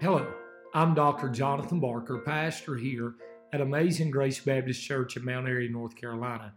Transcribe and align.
Hello, 0.00 0.32
I'm 0.74 0.94
Dr. 0.94 1.28
Jonathan 1.28 1.80
Barker, 1.80 2.18
pastor 2.18 2.76
here 2.76 3.14
at 3.52 3.60
Amazing 3.60 4.12
Grace 4.12 4.38
Baptist 4.38 4.80
Church 4.80 5.16
in 5.16 5.24
Mount 5.24 5.48
Airy, 5.48 5.68
North 5.68 5.96
Carolina. 5.96 6.54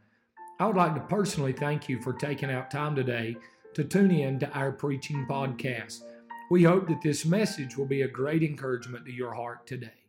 I 0.60 0.68
would 0.68 0.76
like 0.76 0.94
to 0.94 1.02
personally 1.02 1.52
thank 1.52 1.90
you 1.90 2.00
for 2.04 2.14
taking 2.14 2.52
out 2.52 2.70
time 2.70 2.96
today 2.96 3.36
to 3.74 3.84
tune 3.84 4.12
in 4.12 4.38
to 4.42 4.50
our 4.52 4.72
preaching 4.72 5.26
podcast. 5.28 6.02
We 6.52 6.62
hope 6.62 6.88
that 6.90 7.02
this 7.02 7.26
message 7.26 7.76
will 7.76 7.88
be 7.88 8.04
a 8.04 8.08
great 8.08 8.44
encouragement 8.44 9.08
to 9.08 9.12
your 9.12 9.34
heart 9.34 9.66
today. 9.66 10.06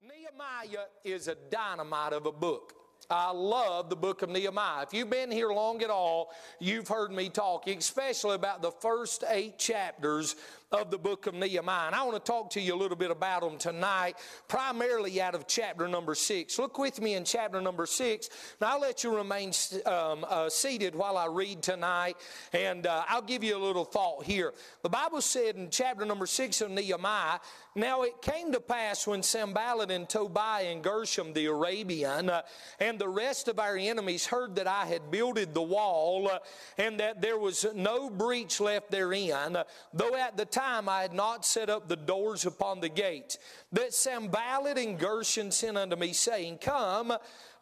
Nehemiah 0.00 0.86
is 1.04 1.26
a 1.26 1.34
dynamite 1.50 2.12
of 2.12 2.26
a 2.26 2.32
book. 2.32 2.74
I 3.10 3.30
love 3.30 3.88
the 3.88 3.96
book 3.96 4.22
of 4.22 4.30
Nehemiah. 4.30 4.82
If 4.82 4.92
you've 4.92 5.10
been 5.10 5.30
here 5.30 5.50
long 5.50 5.82
at 5.82 5.90
all, 5.90 6.32
you've 6.60 6.88
heard 6.88 7.12
me 7.12 7.28
talk, 7.28 7.68
especially 7.68 8.34
about 8.34 8.62
the 8.62 8.72
first 8.72 9.22
eight 9.28 9.58
chapters 9.58 10.34
of 10.72 10.90
the 10.90 10.98
book 10.98 11.26
of 11.26 11.34
Nehemiah. 11.34 11.86
And 11.86 11.94
I 11.94 12.02
want 12.02 12.16
to 12.16 12.32
talk 12.32 12.50
to 12.50 12.60
you 12.60 12.74
a 12.74 12.76
little 12.76 12.96
bit 12.96 13.12
about 13.12 13.42
them 13.42 13.56
tonight, 13.56 14.16
primarily 14.48 15.20
out 15.20 15.34
of 15.34 15.46
chapter 15.46 15.86
number 15.86 16.14
six. 16.14 16.58
Look 16.58 16.78
with 16.78 17.00
me 17.00 17.14
in 17.14 17.24
chapter 17.24 17.60
number 17.60 17.86
six. 17.86 18.28
Now, 18.60 18.72
I'll 18.72 18.80
let 18.80 19.04
you 19.04 19.14
remain 19.14 19.52
um, 19.84 20.26
uh, 20.28 20.48
seated 20.48 20.96
while 20.96 21.16
I 21.16 21.26
read 21.26 21.62
tonight, 21.62 22.16
and 22.52 22.86
uh, 22.86 23.04
I'll 23.08 23.22
give 23.22 23.44
you 23.44 23.56
a 23.56 23.62
little 23.62 23.84
thought 23.84 24.24
here. 24.24 24.54
The 24.82 24.88
Bible 24.88 25.20
said 25.20 25.54
in 25.54 25.70
chapter 25.70 26.04
number 26.04 26.26
six 26.26 26.60
of 26.60 26.70
Nehemiah, 26.72 27.38
Now 27.76 28.02
it 28.02 28.20
came 28.20 28.50
to 28.52 28.60
pass 28.60 29.06
when 29.06 29.22
Sanballat 29.22 29.92
and 29.92 30.08
Tobiah 30.08 30.64
and 30.64 30.82
Geshem 30.82 31.32
the 31.32 31.46
Arabian 31.46 32.28
uh, 32.28 32.42
and 32.80 32.98
the 32.98 33.08
rest 33.08 33.46
of 33.46 33.60
our 33.60 33.76
enemies 33.76 34.26
heard 34.26 34.56
that 34.56 34.66
I 34.66 34.86
had 34.86 35.10
builded 35.12 35.54
the 35.54 35.62
wall 35.62 36.28
uh, 36.28 36.38
and 36.76 36.98
that 36.98 37.20
there 37.20 37.38
was 37.38 37.66
no 37.74 38.10
breach 38.10 38.58
left 38.58 38.90
therein, 38.90 39.56
though 39.92 40.16
at 40.16 40.36
the 40.36 40.44
time 40.56 40.88
I 40.88 41.02
had 41.02 41.12
not 41.12 41.44
set 41.44 41.68
up 41.68 41.86
the 41.86 41.96
doors 41.96 42.46
upon 42.46 42.80
the 42.80 42.88
gate. 42.88 43.36
That 43.72 43.92
Sanballat 43.92 44.78
and 44.78 44.98
Geshem 44.98 45.52
sent 45.52 45.76
unto 45.76 45.96
me, 45.96 46.14
saying, 46.14 46.58
Come, 46.62 47.12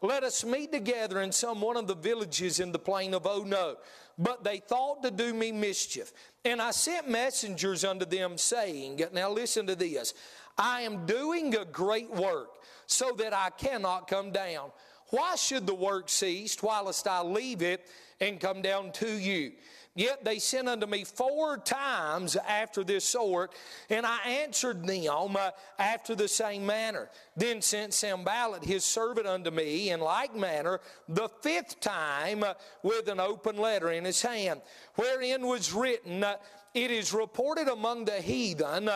let 0.01 0.23
us 0.23 0.45
meet 0.45 0.71
together 0.71 1.21
in 1.21 1.31
some 1.31 1.59
one 1.59 1.75
of 1.75 1.87
the 1.87 1.95
villages 1.95 2.59
in 2.61 2.71
the 2.71 2.79
plain 2.79 3.13
of 3.13 3.27
Ono. 3.27 3.75
But 4.17 4.45
they 4.45 4.59
thought 4.59 5.03
to 5.03 5.11
do 5.11 5.33
me 5.33 5.51
mischief. 5.51 6.13
And 6.45 6.61
I 6.61 6.71
sent 6.71 7.09
messengers 7.09 7.83
unto 7.83 8.05
them, 8.05 8.37
saying, 8.37 9.01
Now 9.13 9.29
listen 9.29 9.67
to 9.67 9.75
this 9.75 10.13
I 10.57 10.81
am 10.81 11.05
doing 11.05 11.53
a 11.55 11.65
great 11.65 12.09
work, 12.09 12.49
so 12.87 13.11
that 13.17 13.33
I 13.33 13.49
cannot 13.49 14.07
come 14.07 14.31
down. 14.31 14.71
Why 15.09 15.35
should 15.35 15.67
the 15.67 15.75
work 15.75 16.09
cease 16.09 16.61
whilst 16.63 17.07
I 17.07 17.21
leave 17.21 17.61
it 17.61 17.87
and 18.21 18.39
come 18.39 18.61
down 18.61 18.91
to 18.93 19.11
you? 19.11 19.51
Yet 19.95 20.25
they 20.25 20.39
sent 20.39 20.67
unto 20.67 20.85
me 20.85 21.05
four 21.05 21.57
times 21.57 22.35
after 22.35 22.83
this 22.83 23.05
sort, 23.05 23.53
and 23.89 24.05
I 24.05 24.19
answered 24.27 24.85
them 24.85 25.37
uh, 25.37 25.51
after 25.79 26.15
the 26.15 26.27
same 26.27 26.65
manner. 26.65 27.09
Then 27.37 27.61
sent 27.61 27.93
Sanballat 27.93 28.65
his 28.65 28.83
servant 28.83 29.25
unto 29.25 29.51
me 29.51 29.91
in 29.91 30.01
like 30.01 30.35
manner 30.35 30.81
the 31.07 31.29
fifth 31.41 31.79
time 31.79 32.43
uh, 32.43 32.55
with 32.83 33.07
an 33.07 33.21
open 33.21 33.57
letter 33.57 33.91
in 33.91 34.03
his 34.03 34.21
hand, 34.21 34.61
wherein 34.95 35.47
was 35.47 35.71
written, 35.71 36.25
uh, 36.25 36.35
It 36.73 36.91
is 36.91 37.13
reported 37.13 37.69
among 37.69 38.03
the 38.03 38.19
heathen. 38.19 38.89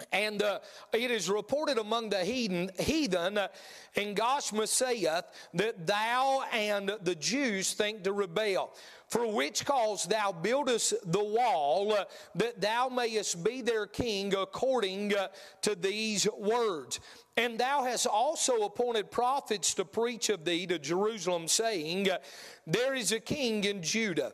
Uh, 0.00 0.04
and 0.12 0.42
uh, 0.42 0.58
it 0.92 1.10
is 1.10 1.28
reported 1.28 1.78
among 1.78 2.10
the 2.10 2.24
heathen, 2.24 2.70
heathen 2.78 3.38
uh, 3.38 3.48
and 3.96 4.16
Gashmu 4.16 4.66
saith 4.66 5.24
that 5.54 5.86
thou 5.86 6.44
and 6.52 6.92
the 7.02 7.14
Jews 7.14 7.72
think 7.72 8.04
to 8.04 8.12
rebel. 8.12 8.74
For 9.08 9.26
which 9.26 9.64
cause 9.64 10.04
thou 10.04 10.30
buildest 10.30 10.94
the 11.04 11.24
wall, 11.24 11.92
uh, 11.92 12.04
that 12.36 12.60
thou 12.60 12.88
mayest 12.88 13.42
be 13.42 13.60
their 13.60 13.86
king 13.86 14.34
according 14.34 15.16
uh, 15.16 15.28
to 15.62 15.74
these 15.74 16.28
words. 16.38 17.00
And 17.36 17.58
thou 17.58 17.82
hast 17.82 18.06
also 18.06 18.62
appointed 18.62 19.10
prophets 19.10 19.74
to 19.74 19.84
preach 19.84 20.28
of 20.28 20.44
thee 20.44 20.66
to 20.68 20.78
Jerusalem, 20.78 21.48
saying, 21.48 22.08
There 22.68 22.94
is 22.94 23.10
a 23.10 23.18
king 23.18 23.64
in 23.64 23.82
Judah. 23.82 24.32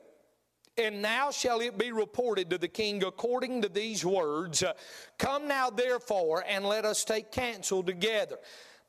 And 0.79 1.01
now 1.01 1.31
shall 1.31 1.61
it 1.61 1.79
be 1.79 1.91
reported 1.91 2.51
to 2.51 2.59
the 2.59 2.69
king 2.69 3.03
according 3.03 3.63
to 3.63 3.69
these 3.69 4.05
words 4.05 4.63
uh, 4.63 4.75
Come 5.19 5.49
now, 5.49 5.71
therefore, 5.71 6.45
and 6.47 6.67
let 6.67 6.85
us 6.85 7.03
take 7.05 7.33
counsel 7.33 7.83
together. 7.83 8.37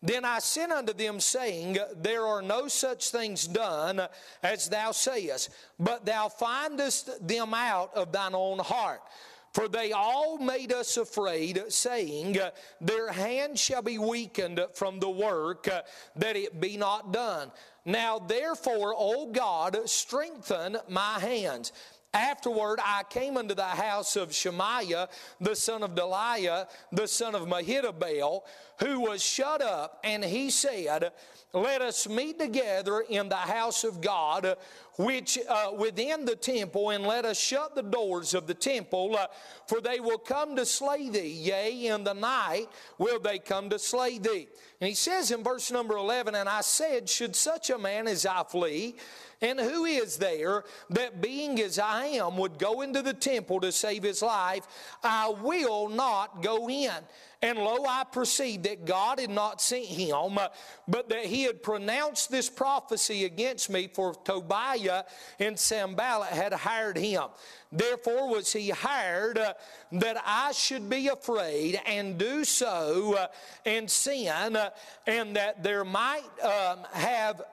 Then 0.04 0.26
I 0.26 0.40
sent 0.40 0.72
unto 0.72 0.94
them, 0.94 1.20
saying, 1.20 1.78
There 1.96 2.26
are 2.26 2.42
no 2.42 2.68
such 2.68 3.10
things 3.10 3.48
done 3.48 4.02
as 4.44 4.70
thou 4.70 4.92
sayest, 4.92 5.50
but 5.80 6.06
thou 6.06 6.30
findest 6.30 7.26
them 7.26 7.54
out 7.54 7.96
of 7.96 8.12
thine 8.12 8.36
own 8.36 8.60
heart. 8.60 9.02
For 9.54 9.68
they 9.68 9.92
all 9.92 10.38
made 10.38 10.72
us 10.72 10.98
afraid, 10.98 11.64
saying, 11.70 12.38
Their 12.80 13.12
hand 13.12 13.58
shall 13.58 13.82
be 13.82 13.98
weakened 13.98 14.64
from 14.76 15.00
the 15.00 15.10
work, 15.10 15.68
uh, 15.68 15.82
that 16.18 16.36
it 16.36 16.62
be 16.62 16.78
not 16.78 17.12
done. 17.12 17.52
Now 17.88 18.20
therefore, 18.20 18.94
O 18.98 19.32
God, 19.32 19.80
strengthen 19.86 20.78
my 20.90 21.20
hands. 21.20 21.72
Afterward, 22.14 22.80
I 22.84 23.04
came 23.10 23.36
unto 23.36 23.54
the 23.54 23.64
house 23.64 24.16
of 24.16 24.34
Shemaiah, 24.34 25.10
the 25.42 25.56
son 25.56 25.84
of 25.84 25.94
Delaiah, 25.94 26.68
the 26.92 27.08
son 27.08 27.36
of 27.36 27.44
Mehetabel, 27.44 28.44
who 28.80 29.02
was 29.02 29.22
shut 29.22 29.62
up, 29.62 30.00
and 30.04 30.24
he 30.24 30.50
said, 30.50 31.12
Let 31.54 31.82
us 31.82 32.08
meet 32.08 32.40
together 32.40 33.04
in 33.10 33.28
the 33.28 33.36
house 33.36 33.84
of 33.84 34.00
God, 34.00 34.56
which 34.98 35.38
uh, 35.50 35.72
within 35.78 36.24
the 36.24 36.36
temple, 36.36 36.92
and 36.92 37.06
let 37.06 37.26
us 37.26 37.40
shut 37.40 37.76
the 37.76 37.84
doors 37.84 38.34
of 38.34 38.48
the 38.48 38.54
temple, 38.54 39.16
uh, 39.18 39.28
for 39.68 39.82
they 39.82 40.00
will 40.00 40.18
come 40.18 40.56
to 40.56 40.66
slay 40.66 41.10
thee. 41.10 41.28
Yea, 41.28 41.88
in 41.88 42.04
the 42.06 42.14
night 42.14 42.68
will 42.98 43.20
they 43.20 43.38
come 43.38 43.70
to 43.70 43.78
slay 43.78 44.18
thee. 44.18 44.48
And 44.80 44.88
he 44.88 44.96
says 44.96 45.32
in 45.32 45.44
verse 45.44 45.72
number 45.72 45.98
11, 45.98 46.36
And 46.36 46.48
I 46.48 46.62
said, 46.62 47.10
Should 47.10 47.36
such 47.36 47.70
a 47.70 47.78
man 47.78 48.08
as 48.08 48.26
I 48.26 48.44
flee? 48.44 48.96
And 49.42 49.60
who 49.60 49.86
is 49.86 50.18
there 50.18 50.64
that 50.90 51.22
being 51.22 51.62
as 51.62 51.78
I 51.78 52.06
am 52.06 52.38
would 52.38 52.58
go 52.58 52.82
into 52.82 53.02
the 53.02 53.14
temple 53.14 53.60
to 53.62 53.72
save 53.72 54.04
his 54.04 54.22
life? 54.22 54.68
I 55.04 55.30
will 55.30 55.90
not 55.90 56.42
go 56.42 56.68
in. 56.70 56.92
And 57.44 57.60
lo, 57.60 57.86
I 57.88 58.04
perceived 58.12 58.64
that 58.64 58.86
God 58.86 59.20
had 59.20 59.30
not 59.30 59.62
sent 59.62 59.86
him, 59.86 60.40
but 60.88 61.10
that 61.10 61.26
he 61.26 61.44
had 61.44 61.62
pronounced 61.62 62.32
this 62.32 62.50
prophecy 62.50 63.26
against 63.26 63.70
me, 63.70 63.88
for 63.94 64.16
Tobiah 64.16 65.04
and 65.38 65.58
Sanballat 65.60 66.30
had 66.30 66.52
hired 66.52 66.98
him. 66.98 67.26
Therefore 67.72 68.28
was 68.30 68.52
he 68.52 68.72
hired 68.72 69.38
uh, 69.38 69.54
that 69.92 70.18
I 70.26 70.52
should 70.52 70.90
be 70.90 71.10
afraid 71.10 71.80
and 71.86 72.18
do 72.18 72.44
so 72.44 73.16
uh, 73.16 73.28
and 73.68 73.88
sin, 73.92 74.56
uh, 74.56 74.72
and 75.06 75.36
that 75.36 75.62
there 75.62 75.86
might 75.86 76.24
um, 76.42 76.80
have 76.92 77.44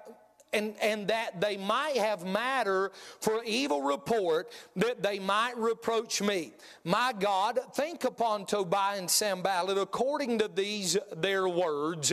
and, 0.55 0.75
and 0.81 1.09
that 1.09 1.41
they 1.41 1.57
might 1.57 1.97
have 1.97 2.25
matter 2.25 2.93
for 3.21 3.43
evil 3.45 3.83
report, 3.83 4.53
that 4.77 5.03
they 5.03 5.19
might 5.19 5.57
reproach 5.57 6.23
me. 6.23 6.53
My 6.85 7.13
God, 7.19 7.59
think 7.75 8.05
upon 8.05 8.47
Tobiah 8.47 8.99
and 8.99 9.11
Sanballat 9.11 9.77
according 9.77 10.39
to 10.39 10.49
these 10.49 10.97
their 11.17 11.49
words, 11.49 12.13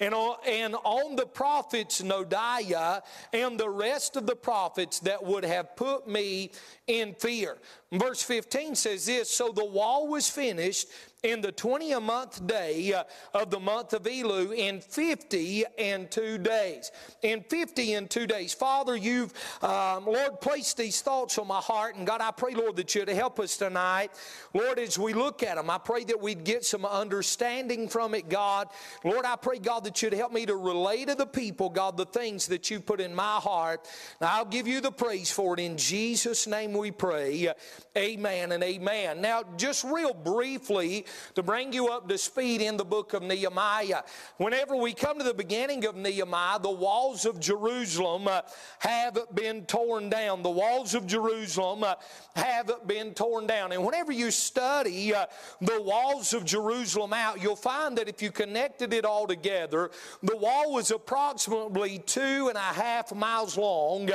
and 0.00 0.14
on, 0.14 0.36
and 0.46 0.74
on 0.84 1.16
the 1.16 1.26
prophets 1.26 2.00
Noadiah 2.02 3.02
and 3.32 3.60
the 3.60 3.68
rest 3.68 4.16
of 4.16 4.26
the 4.26 4.36
prophets 4.36 5.00
that 5.00 5.22
would 5.22 5.44
have 5.44 5.76
put 5.76 6.08
me 6.08 6.50
in 6.86 7.14
fear. 7.14 7.58
Verse 7.92 8.22
15 8.22 8.74
says 8.74 9.06
this 9.06 9.30
So 9.30 9.52
the 9.52 9.64
wall 9.64 10.08
was 10.08 10.28
finished 10.28 10.88
in 11.24 11.40
the 11.40 11.50
20th 11.50 12.02
month 12.02 12.46
day 12.46 12.92
uh, 12.92 13.02
of 13.32 13.50
the 13.50 13.58
month 13.58 13.94
of 13.94 14.02
Elul 14.02 14.54
in 14.54 14.80
50 14.80 15.64
and 15.78 16.10
two 16.10 16.36
days. 16.38 16.92
In 17.22 17.42
50 17.42 17.94
and 17.94 18.10
two 18.10 18.26
days. 18.26 18.52
Father, 18.52 18.94
you've, 18.94 19.32
um, 19.62 20.04
Lord, 20.04 20.40
placed 20.42 20.76
these 20.76 21.00
thoughts 21.00 21.38
on 21.38 21.48
my 21.48 21.60
heart. 21.60 21.96
And 21.96 22.06
God, 22.06 22.20
I 22.20 22.30
pray, 22.30 22.54
Lord, 22.54 22.76
that 22.76 22.94
you'd 22.94 23.08
help 23.08 23.40
us 23.40 23.56
tonight. 23.56 24.10
Lord, 24.52 24.78
as 24.78 24.98
we 24.98 25.14
look 25.14 25.42
at 25.42 25.56
them, 25.56 25.70
I 25.70 25.78
pray 25.78 26.04
that 26.04 26.20
we'd 26.20 26.44
get 26.44 26.64
some 26.64 26.84
understanding 26.84 27.88
from 27.88 28.14
it, 28.14 28.28
God. 28.28 28.68
Lord, 29.02 29.24
I 29.24 29.36
pray, 29.36 29.58
God, 29.58 29.84
that 29.84 30.02
you'd 30.02 30.12
help 30.12 30.32
me 30.32 30.44
to 30.44 30.56
relay 30.56 31.06
to 31.06 31.14
the 31.14 31.26
people, 31.26 31.70
God, 31.70 31.96
the 31.96 32.04
things 32.04 32.46
that 32.48 32.70
you 32.70 32.80
put 32.80 33.00
in 33.00 33.14
my 33.14 33.36
heart. 33.36 33.88
Now, 34.20 34.34
I'll 34.34 34.44
give 34.44 34.68
you 34.68 34.82
the 34.82 34.92
praise 34.92 35.30
for 35.30 35.54
it. 35.54 35.60
In 35.60 35.78
Jesus' 35.78 36.46
name 36.46 36.74
we 36.74 36.90
pray. 36.90 37.48
Amen 37.96 38.52
and 38.52 38.62
amen. 38.62 39.22
Now, 39.22 39.42
just 39.56 39.84
real 39.84 40.12
briefly, 40.12 41.06
to 41.34 41.42
bring 41.42 41.72
you 41.72 41.88
up 41.88 42.08
to 42.08 42.18
speed 42.18 42.60
in 42.60 42.76
the 42.76 42.84
book 42.84 43.14
of 43.14 43.22
Nehemiah. 43.22 44.02
Whenever 44.36 44.76
we 44.76 44.92
come 44.92 45.18
to 45.18 45.24
the 45.24 45.34
beginning 45.34 45.84
of 45.84 45.96
Nehemiah, 45.96 46.58
the 46.58 46.70
walls 46.70 47.24
of 47.24 47.40
Jerusalem 47.40 48.28
uh, 48.28 48.42
have 48.80 49.18
been 49.34 49.64
torn 49.66 50.10
down. 50.10 50.42
The 50.42 50.50
walls 50.50 50.94
of 50.94 51.06
Jerusalem 51.06 51.84
uh, 51.84 51.94
have 52.36 52.70
been 52.86 53.14
torn 53.14 53.46
down. 53.46 53.72
And 53.72 53.84
whenever 53.84 54.12
you 54.12 54.30
study 54.30 55.14
uh, 55.14 55.26
the 55.60 55.80
walls 55.80 56.34
of 56.34 56.44
Jerusalem 56.44 57.12
out, 57.12 57.42
you'll 57.42 57.56
find 57.56 57.96
that 57.98 58.08
if 58.08 58.22
you 58.22 58.30
connected 58.30 58.92
it 58.92 59.04
all 59.04 59.26
together, 59.26 59.90
the 60.22 60.36
wall 60.36 60.72
was 60.72 60.90
approximately 60.90 61.98
two 62.00 62.48
and 62.48 62.56
a 62.56 62.60
half 62.60 63.14
miles 63.14 63.56
long. 63.56 64.10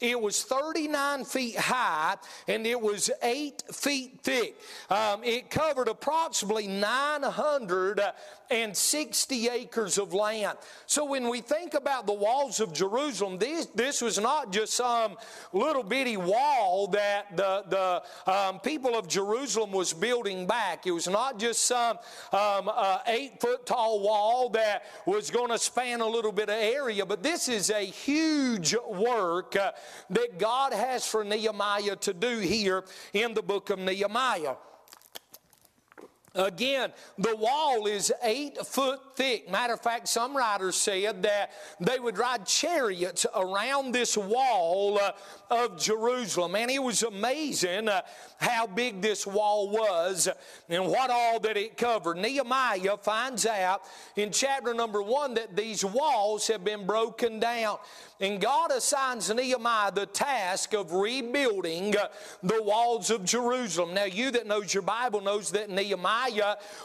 It 0.00 0.20
was 0.20 0.42
39 0.42 1.24
feet 1.24 1.56
high 1.56 2.16
and 2.48 2.66
it 2.66 2.80
was 2.80 3.10
eight 3.22 3.62
feet 3.72 4.20
thick. 4.22 4.56
Um, 4.90 5.22
it 5.24 5.50
covered 5.50 5.88
approximately 5.88 6.41
approximately 6.42 6.66
960 6.66 9.48
acres 9.48 9.96
of 9.98 10.12
land. 10.12 10.58
So 10.86 11.04
when 11.04 11.28
we 11.28 11.40
think 11.40 11.74
about 11.74 12.06
the 12.06 12.12
walls 12.12 12.58
of 12.60 12.72
Jerusalem, 12.72 13.38
this, 13.38 13.66
this 13.66 14.00
was 14.02 14.18
not 14.18 14.50
just 14.52 14.74
some 14.74 15.16
little 15.52 15.84
bitty 15.84 16.16
wall 16.16 16.86
that 16.88 17.36
the, 17.36 17.64
the 17.68 18.02
um, 18.30 18.60
people 18.60 18.94
of 18.96 19.08
Jerusalem 19.08 19.72
was 19.72 19.92
building 19.92 20.46
back. 20.46 20.86
It 20.86 20.92
was 20.92 21.08
not 21.08 21.38
just 21.38 21.64
some 21.64 21.98
um, 22.32 22.70
uh, 22.72 22.98
eight 23.06 23.40
foot 23.40 23.66
tall 23.66 24.00
wall 24.00 24.48
that 24.50 24.84
was 25.06 25.30
going 25.30 25.50
to 25.50 25.58
span 25.58 26.00
a 26.00 26.06
little 26.06 26.32
bit 26.32 26.48
of 26.48 26.56
area, 26.56 27.04
but 27.06 27.22
this 27.22 27.48
is 27.48 27.70
a 27.70 27.84
huge 27.84 28.74
work 28.88 29.54
uh, 29.56 29.72
that 30.10 30.38
God 30.38 30.72
has 30.72 31.06
for 31.06 31.24
Nehemiah 31.24 31.96
to 31.96 32.12
do 32.12 32.38
here 32.38 32.84
in 33.12 33.34
the 33.34 33.42
book 33.42 33.70
of 33.70 33.78
Nehemiah. 33.78 34.54
Again, 36.34 36.92
the 37.18 37.36
wall 37.36 37.86
is 37.86 38.10
eight 38.22 38.56
foot 38.66 39.00
thick. 39.16 39.50
Matter 39.50 39.74
of 39.74 39.80
fact, 39.80 40.08
some 40.08 40.34
writers 40.34 40.76
said 40.76 41.22
that 41.24 41.52
they 41.78 41.98
would 41.98 42.16
ride 42.16 42.46
chariots 42.46 43.26
around 43.34 43.92
this 43.92 44.16
wall 44.16 44.98
uh, 44.98 45.12
of 45.50 45.78
Jerusalem. 45.78 46.54
And 46.54 46.70
it 46.70 46.82
was 46.82 47.02
amazing 47.02 47.88
uh, 47.88 48.00
how 48.38 48.66
big 48.66 49.02
this 49.02 49.26
wall 49.26 49.68
was 49.68 50.26
and 50.70 50.86
what 50.86 51.10
all 51.10 51.38
that 51.40 51.58
it 51.58 51.76
covered. 51.76 52.16
Nehemiah 52.16 52.96
finds 52.96 53.44
out 53.44 53.82
in 54.16 54.32
chapter 54.32 54.72
number 54.72 55.02
one 55.02 55.34
that 55.34 55.54
these 55.54 55.84
walls 55.84 56.46
have 56.46 56.64
been 56.64 56.86
broken 56.86 57.40
down. 57.40 57.76
And 58.20 58.40
God 58.40 58.70
assigns 58.70 59.28
Nehemiah 59.34 59.92
the 59.92 60.06
task 60.06 60.74
of 60.74 60.92
rebuilding 60.92 61.96
uh, 61.96 62.08
the 62.42 62.62
walls 62.62 63.10
of 63.10 63.24
Jerusalem. 63.24 63.94
Now, 63.94 64.04
you 64.04 64.30
that 64.30 64.46
knows 64.46 64.72
your 64.72 64.84
Bible 64.84 65.20
knows 65.20 65.50
that 65.50 65.68
Nehemiah 65.68 66.21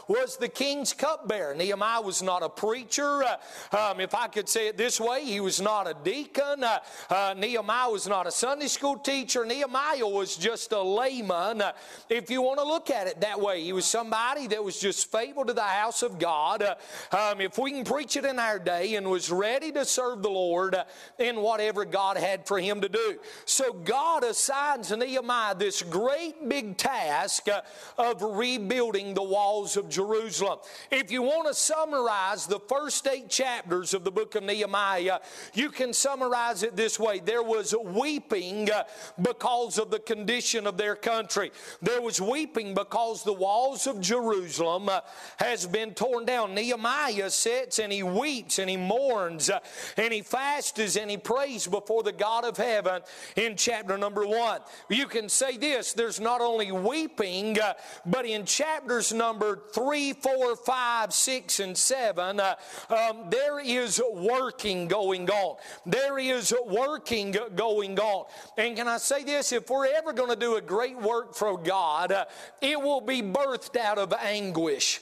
was 0.08 0.36
the 0.36 0.48
king's 0.48 0.92
cupbearer. 0.92 1.54
Nehemiah 1.54 2.00
was 2.00 2.22
not 2.22 2.42
a 2.42 2.48
preacher. 2.48 3.22
Uh, 3.22 3.36
um, 3.76 4.00
if 4.00 4.14
I 4.14 4.28
could 4.28 4.48
say 4.48 4.68
it 4.68 4.76
this 4.76 5.00
way, 5.00 5.24
he 5.24 5.40
was 5.40 5.60
not 5.60 5.86
a 5.86 5.94
deacon. 6.02 6.64
Uh, 6.64 6.78
uh, 7.10 7.34
Nehemiah 7.36 7.90
was 7.90 8.06
not 8.06 8.26
a 8.26 8.30
Sunday 8.30 8.68
school 8.68 8.96
teacher. 8.96 9.44
Nehemiah 9.44 10.06
was 10.06 10.36
just 10.36 10.72
a 10.72 10.80
layman, 10.80 11.62
uh, 11.62 11.72
if 12.08 12.30
you 12.30 12.42
want 12.42 12.58
to 12.58 12.64
look 12.64 12.90
at 12.90 13.06
it 13.06 13.20
that 13.20 13.40
way. 13.40 13.62
He 13.62 13.72
was 13.72 13.86
somebody 13.86 14.46
that 14.48 14.62
was 14.62 14.80
just 14.80 15.10
faithful 15.10 15.44
to 15.44 15.52
the 15.52 15.62
house 15.62 16.02
of 16.02 16.18
God. 16.18 16.62
Uh, 16.62 16.74
um, 17.16 17.40
if 17.40 17.58
we 17.58 17.72
can 17.72 17.84
preach 17.84 18.16
it 18.16 18.24
in 18.24 18.38
our 18.38 18.58
day 18.58 18.94
and 18.94 19.08
was 19.08 19.30
ready 19.30 19.72
to 19.72 19.84
serve 19.84 20.22
the 20.22 20.30
Lord 20.30 20.76
in 21.18 21.40
whatever 21.40 21.84
God 21.84 22.16
had 22.16 22.46
for 22.46 22.58
him 22.58 22.80
to 22.80 22.88
do. 22.88 23.18
So 23.44 23.72
God 23.72 24.24
assigns 24.24 24.90
Nehemiah 24.90 25.54
this 25.54 25.82
great 25.82 26.48
big 26.48 26.76
task 26.76 27.48
uh, 27.48 27.62
of 27.96 28.22
rebuilding 28.22 29.14
the 29.14 29.22
walls 29.28 29.76
of 29.76 29.88
Jerusalem. 29.88 30.58
If 30.90 31.10
you 31.10 31.22
want 31.22 31.48
to 31.48 31.54
summarize 31.54 32.46
the 32.46 32.60
first 32.60 33.06
eight 33.06 33.28
chapters 33.28 33.94
of 33.94 34.04
the 34.04 34.10
book 34.10 34.34
of 34.34 34.42
Nehemiah, 34.42 35.20
you 35.54 35.70
can 35.70 35.92
summarize 35.92 36.62
it 36.62 36.76
this 36.76 36.98
way 36.98 37.20
there 37.20 37.42
was 37.42 37.74
weeping 37.84 38.70
uh, 38.70 38.84
because 39.20 39.78
of 39.78 39.90
the 39.90 39.98
condition 39.98 40.66
of 40.66 40.76
their 40.76 40.96
country, 40.96 41.52
there 41.82 42.00
was 42.00 42.20
weeping 42.20 42.74
because 42.74 43.22
the 43.22 43.32
walls 43.32 43.86
of 43.86 44.00
Jerusalem 44.00 44.88
uh, 44.88 45.00
has 45.38 45.66
been 45.66 45.94
torn 45.94 46.24
down. 46.24 46.54
Nehemiah 46.54 47.30
sits 47.30 47.78
and 47.78 47.92
he 47.92 48.02
weeps 48.02 48.58
and 48.58 48.70
he 48.70 48.76
mourns 48.76 49.50
and 49.96 50.12
he 50.12 50.22
fasts 50.22 50.96
and 50.96 51.10
he 51.10 51.16
prays 51.16 51.66
before 51.66 52.02
the 52.02 52.12
God 52.12 52.44
of 52.44 52.56
heaven 52.56 53.02
in 53.36 53.56
chapter 53.56 53.98
number 53.98 54.26
one. 54.26 54.60
You 54.88 55.06
can 55.06 55.28
say 55.28 55.56
this 55.56 55.92
there's 55.92 56.20
not 56.20 56.40
only 56.40 56.72
weeping, 56.72 57.58
uh, 57.60 57.74
but 58.06 58.26
in 58.26 58.44
chapters 58.44 59.12
number 59.18 59.58
three, 59.72 60.12
four, 60.14 60.56
five, 60.56 61.12
six, 61.12 61.60
and 61.60 61.76
seven, 61.76 62.40
uh, 62.40 62.54
um, 62.88 63.28
there 63.28 63.60
is 63.60 64.00
working 64.14 64.88
going 64.88 65.28
on. 65.28 65.56
There 65.84 66.18
is 66.18 66.54
working 66.66 67.36
going 67.54 67.98
on. 67.98 68.26
And 68.56 68.76
can 68.76 68.88
I 68.88 68.98
say 68.98 69.24
this? 69.24 69.52
If 69.52 69.68
we're 69.68 69.86
ever 69.86 70.12
going 70.12 70.30
to 70.30 70.36
do 70.36 70.56
a 70.56 70.60
great 70.60 70.98
work 70.98 71.34
for 71.34 71.58
God, 71.58 72.12
uh, 72.12 72.24
it 72.62 72.80
will 72.80 73.00
be 73.00 73.20
birthed 73.20 73.76
out 73.76 73.98
of 73.98 74.12
anguish. 74.12 75.00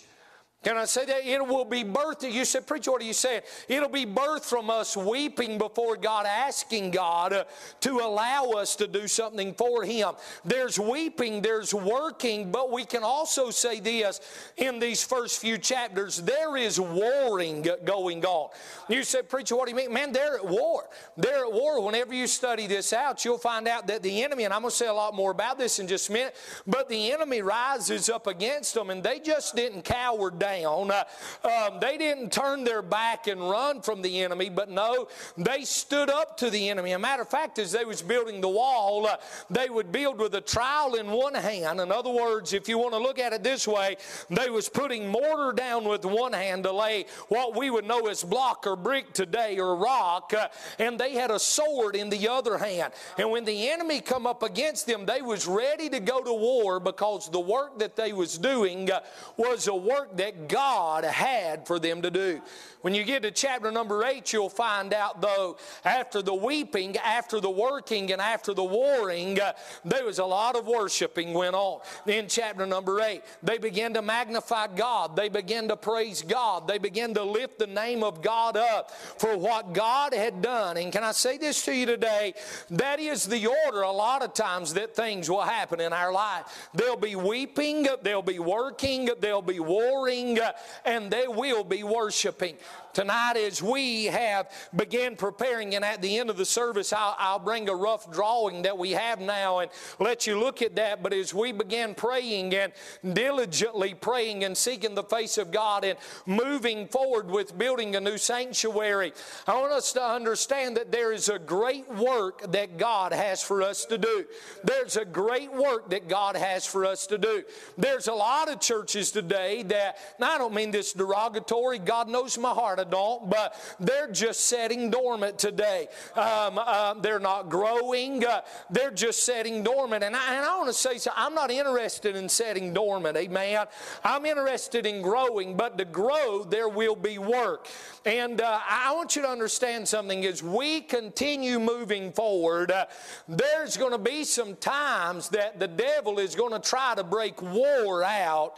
Can 0.67 0.77
I 0.77 0.85
say 0.85 1.05
that? 1.05 1.25
It 1.25 1.47
will 1.47 1.65
be 1.65 1.85
birthed. 1.85 2.29
You 2.29 2.45
said, 2.45 2.67
Preacher, 2.67 2.91
what 2.91 3.01
are 3.01 3.05
you 3.05 3.13
saying? 3.13 3.43
It'll 3.69 3.89
be 3.89 4.05
birthed 4.05 4.47
from 4.47 4.69
us 4.69 4.97
weeping 4.97 5.59
before 5.59 5.97
God, 5.97 6.27
asking 6.27 6.91
God 6.91 7.47
to 7.83 7.91
allow 8.01 8.51
us 8.51 8.75
to 8.75 8.89
do 8.89 9.07
something 9.07 9.55
for 9.55 9.85
Him. 9.85 10.15
There's 10.45 10.77
weeping, 10.77 11.41
there's 11.41 11.73
working, 11.73 12.51
but 12.51 12.73
we 12.73 12.85
can 12.85 13.05
also 13.05 13.51
say 13.51 13.79
this 13.79 14.21
in 14.57 14.81
these 14.81 15.05
first 15.05 15.41
few 15.41 15.57
chapters 15.57 16.17
there 16.17 16.57
is 16.57 16.81
warring 16.81 17.65
going 17.85 18.25
on. 18.25 18.51
You 18.89 19.05
said, 19.05 19.29
Preacher, 19.29 19.55
what 19.55 19.67
do 19.67 19.71
you 19.71 19.77
mean? 19.77 19.93
Man, 19.93 20.11
they're 20.11 20.35
at 20.35 20.45
war. 20.45 20.89
They're 21.17 21.45
at 21.45 21.53
war. 21.53 21.81
Whenever 21.81 22.13
you 22.13 22.27
study 22.27 22.67
this 22.67 22.93
out, 22.93 23.25
you'll 23.25 23.39
find 23.39 23.69
out 23.69 23.87
that 23.87 24.03
the 24.03 24.25
enemy, 24.25 24.43
and 24.43 24.53
I'm 24.53 24.63
going 24.63 24.73
to 24.73 24.77
say 24.77 24.89
a 24.89 24.93
lot 24.93 25.15
more 25.15 25.31
about 25.31 25.59
this 25.59 25.79
in 25.79 25.87
just 25.87 26.09
a 26.09 26.13
minute, 26.13 26.35
but 26.67 26.89
the 26.89 27.13
enemy 27.13 27.41
rises 27.41 28.09
up 28.09 28.27
against 28.27 28.75
them, 28.75 28.91
and 28.91 29.01
they 29.01 29.21
just 29.21 29.55
didn't 29.55 29.85
cower 29.85 30.33
down 30.33 30.56
down. 30.62 30.91
Uh, 30.91 31.05
um, 31.44 31.81
they 31.81 31.99
didn't 31.99 32.32
turn 32.32 32.64
their 32.64 32.82
back 32.82 33.26
and 33.26 33.41
run 33.41 33.81
from 33.81 34.03
the 34.03 34.23
enemy, 34.23 34.49
but 34.49 34.70
no, 34.70 35.08
they 35.37 35.62
stood 35.62 36.11
up 36.11 36.37
to 36.38 36.50
the 36.50 36.69
enemy. 36.69 36.93
A 36.93 36.99
matter 36.99 37.23
of 37.23 37.29
fact, 37.29 37.58
as 37.58 37.73
they 37.73 37.85
was 37.85 38.03
building 38.03 38.41
the 38.41 38.49
wall, 38.49 39.06
uh, 39.06 39.17
they 39.50 39.69
would 39.69 39.93
build 39.93 40.19
with 40.19 40.35
a 40.35 40.41
trowel 40.41 40.94
in 40.94 41.11
one 41.11 41.35
hand. 41.35 41.81
In 41.81 41.93
other 41.93 42.11
words, 42.11 42.53
if 42.53 42.69
you 42.69 42.79
want 42.79 42.93
to 42.93 42.99
look 42.99 43.19
at 43.19 43.32
it 43.32 43.43
this 43.43 43.67
way, 43.67 43.97
they 44.31 44.50
was 44.50 44.69
putting 44.69 45.08
mortar 45.08 45.53
down 45.53 45.85
with 45.85 46.05
one 46.05 46.32
hand 46.32 46.64
to 46.64 46.73
lay 46.73 47.06
what 47.29 47.56
we 47.56 47.70
would 47.70 47.85
know 47.85 48.06
as 48.06 48.23
block 48.23 48.67
or 48.67 48.76
brick 48.76 49.12
today 49.12 49.58
or 49.58 49.76
rock, 49.76 50.32
uh, 50.37 50.49
and 50.79 50.99
they 50.99 51.14
had 51.14 51.31
a 51.31 51.38
sword 51.38 51.97
in 51.97 52.11
the 52.11 52.29
other 52.29 52.58
hand. 52.58 52.93
And 53.19 53.31
when 53.31 53.44
the 53.44 53.69
enemy 53.69 54.00
come 54.00 54.26
up 54.26 54.43
against 54.43 54.87
them, 54.87 55.06
they 55.06 55.23
was 55.23 55.47
ready 55.47 55.88
to 55.91 56.00
go 56.00 56.23
to 56.23 56.32
war 56.32 56.81
because 56.81 57.31
the 57.31 57.41
work 57.41 57.79
that 57.79 57.97
they 57.97 58.12
was 58.12 58.38
doing 58.38 58.91
uh, 58.91 59.00
was 59.37 59.69
a 59.69 59.75
work 59.75 60.17
that 60.17 60.36
God 60.49 61.05
had 61.05 61.67
for 61.67 61.79
them 61.79 62.03
to 62.03 62.11
do. 62.11 62.41
When 62.87 62.94
you 62.94 63.03
get 63.03 63.23
to 63.23 63.33
chapter 63.33 63.73
number 63.73 64.05
eight, 64.05 64.33
you'll 64.33 64.49
find 64.49 64.94
out, 64.94 65.21
though, 65.21 65.56
after 65.85 66.23
the 66.23 66.33
weeping, 66.33 66.97
after 66.99 67.41
the 67.41 67.50
working, 67.50 68.12
and 68.12 68.23
after 68.23 68.55
the 68.55 68.62
warring, 68.62 69.41
uh, 69.41 69.55
there 69.85 70.05
was 70.05 70.21
a 70.21 70.25
lot 70.25 70.55
of 70.55 70.69
worshiping 70.69 71.35
went 71.35 71.56
on. 71.56 71.81
In 72.06 72.29
chapter 72.29 72.65
number 72.65 73.00
eight, 73.00 73.25
they 73.43 73.59
began 73.59 73.93
to 73.94 74.03
magnify 74.03 74.69
God. 74.69 75.17
They 75.17 75.29
began 75.29 75.67
to 75.67 75.77
praise 75.77 76.22
God. 76.22 76.69
They 76.69 76.79
began 76.79 77.13
to 77.15 77.25
lift 77.25 77.58
the 77.58 77.67
name 77.67 78.05
of 78.05 78.22
God 78.22 78.56
up 78.56 78.93
for 78.93 79.37
what 79.37 79.72
God 79.72 80.15
had 80.15 80.41
done. 80.41 80.77
And 80.77 80.93
can 80.93 81.03
I 81.03 81.10
say 81.10 81.39
this 81.39 81.65
to 81.65 81.75
you 81.75 81.87
today? 81.87 82.34
That 82.70 83.01
is 83.01 83.25
the 83.25 83.49
order 83.67 83.82
a 83.82 83.91
lot 83.91 84.22
of 84.22 84.32
times 84.32 84.75
that 84.75 84.94
things 84.94 85.29
will 85.29 85.43
happen 85.43 85.81
in 85.81 85.93
our 85.93 86.13
life. 86.13 86.69
There'll 86.72 86.96
be 86.96 87.17
weeping, 87.17 87.89
there'll 88.05 88.22
be 88.22 88.39
working, 88.39 89.10
there'll 89.19 89.43
be 89.43 89.58
warring, 89.58 90.39
and 90.84 91.10
they 91.10 91.27
will 91.27 91.65
be 91.65 91.82
worshiping 91.82 92.55
tonight 92.96 93.36
as 93.36 93.62
we 93.62 94.06
have 94.06 94.50
began 94.74 95.17
preparing 95.17 95.74
and 95.74 95.84
at 95.84 96.00
the 96.00 96.19
end 96.19 96.31
of 96.31 96.38
the 96.38 96.46
service 96.46 96.94
I'll, 96.94 97.15
I'll, 97.19 97.38
bring 97.38 97.69
a 97.69 97.74
rough 97.74 98.10
drawing 98.10 98.62
that 98.62 98.79
we 98.79 98.93
have 98.93 99.20
now 99.20 99.58
and 99.58 99.70
let 100.00 100.26
you 100.26 100.41
look 100.41 100.62
at 100.62 100.76
that. 100.76 101.03
But 101.03 101.12
as 101.12 101.34
we 101.34 101.53
began 101.53 101.94
praying 101.94 102.55
and 102.55 102.72
diligently 103.12 103.93
praying 103.93 104.44
and 104.44 104.56
seeking 104.56 104.94
the 104.94 105.03
face 105.03 105.36
of 105.36 105.53
god 105.53 105.84
and 105.84 105.98
moving 106.24 106.88
forward 106.88 107.31
with 107.31 107.58
building 107.58 107.94
a 107.96 108.00
new 108.00 108.17
sanctuary 108.17 109.12
i 109.46 109.55
want 109.55 109.72
us 109.72 109.93
to 109.93 110.03
understand 110.03 110.79
that 110.79 110.91
there 110.91 111.12
is 111.12 111.29
a 111.29 111.38
great 111.38 111.86
work 111.94 112.50
that 112.50 112.79
god 112.79 113.12
has 113.12 113.43
for 113.43 113.62
us 113.62 113.84
to 113.84 113.98
do. 113.98 114.24
There's 114.65 114.96
a 114.96 115.05
great 115.05 115.53
work 115.53 115.91
that 115.91 116.08
god 116.08 116.34
has 116.34 116.65
for 116.65 116.86
us 116.86 117.06
to 117.08 117.19
do. 117.19 117.44
There's 117.76 118.08
a 118.08 118.15
lot 118.15 118.48
of 118.48 118.60
churches 118.60 119.10
today 119.10 119.62
that 119.65 119.98
i 120.22 120.38
don't 120.38 120.55
mean 120.55 120.70
this 120.70 120.94
derogatory 120.94 121.79
god 121.79 122.08
knows 122.08 122.38
my 122.38 122.50
heart 122.50 122.79
don't, 122.90 123.28
but 123.28 123.55
they're 123.81 124.10
just 124.10 124.40
setting 124.46 124.90
dormant 124.90 125.38
today. 125.38 125.88
Um, 126.14 126.58
uh, 126.58 126.94
they're 126.94 127.19
not 127.19 127.48
growing, 127.48 128.24
uh, 128.24 128.43
they're 128.70 128.90
just 128.90 129.24
setting 129.24 129.62
dormant. 129.62 130.05
And 130.05 130.16
I, 130.16 130.36
and 130.36 130.44
I 130.44 130.56
want 130.56 130.69
to 130.69 130.74
say, 130.74 130.98
so 130.98 131.10
I'm 131.16 131.34
not 131.34 131.50
interested 131.50 132.16
in 132.16 132.28
setting 132.28 132.72
dormant, 132.72 133.16
amen. 133.16 133.66
I'm 134.05 134.26
interested 134.26 134.86
in 134.86 135.02
growing, 135.02 135.56
but 135.56 135.78
to 135.78 135.84
grow, 135.84 136.44
there 136.44 136.69
will 136.69 136.96
be 136.96 137.19
work. 137.19 137.69
And 138.05 138.40
uh, 138.40 138.60
I 138.69 138.94
want 138.94 139.16
you 139.16 139.22
to 139.22 139.28
understand 139.28 139.86
something 139.88 140.24
as 140.24 140.43
we 140.43 140.81
continue 140.81 141.58
moving 141.58 142.12
forward, 142.12 142.70
uh, 142.70 142.86
there's 143.28 143.76
going 143.76 143.93
to 143.93 143.98
be 143.98 144.24
some 144.24 144.56
times 144.56 145.28
that 145.31 145.58
the 145.58 145.69
devil 145.69 146.19
is 146.19 146.34
going 146.34 146.52
to 146.52 146.69
try 146.69 146.94
to 146.94 147.05
break 147.05 147.40
war 147.43 148.02
out 148.02 148.55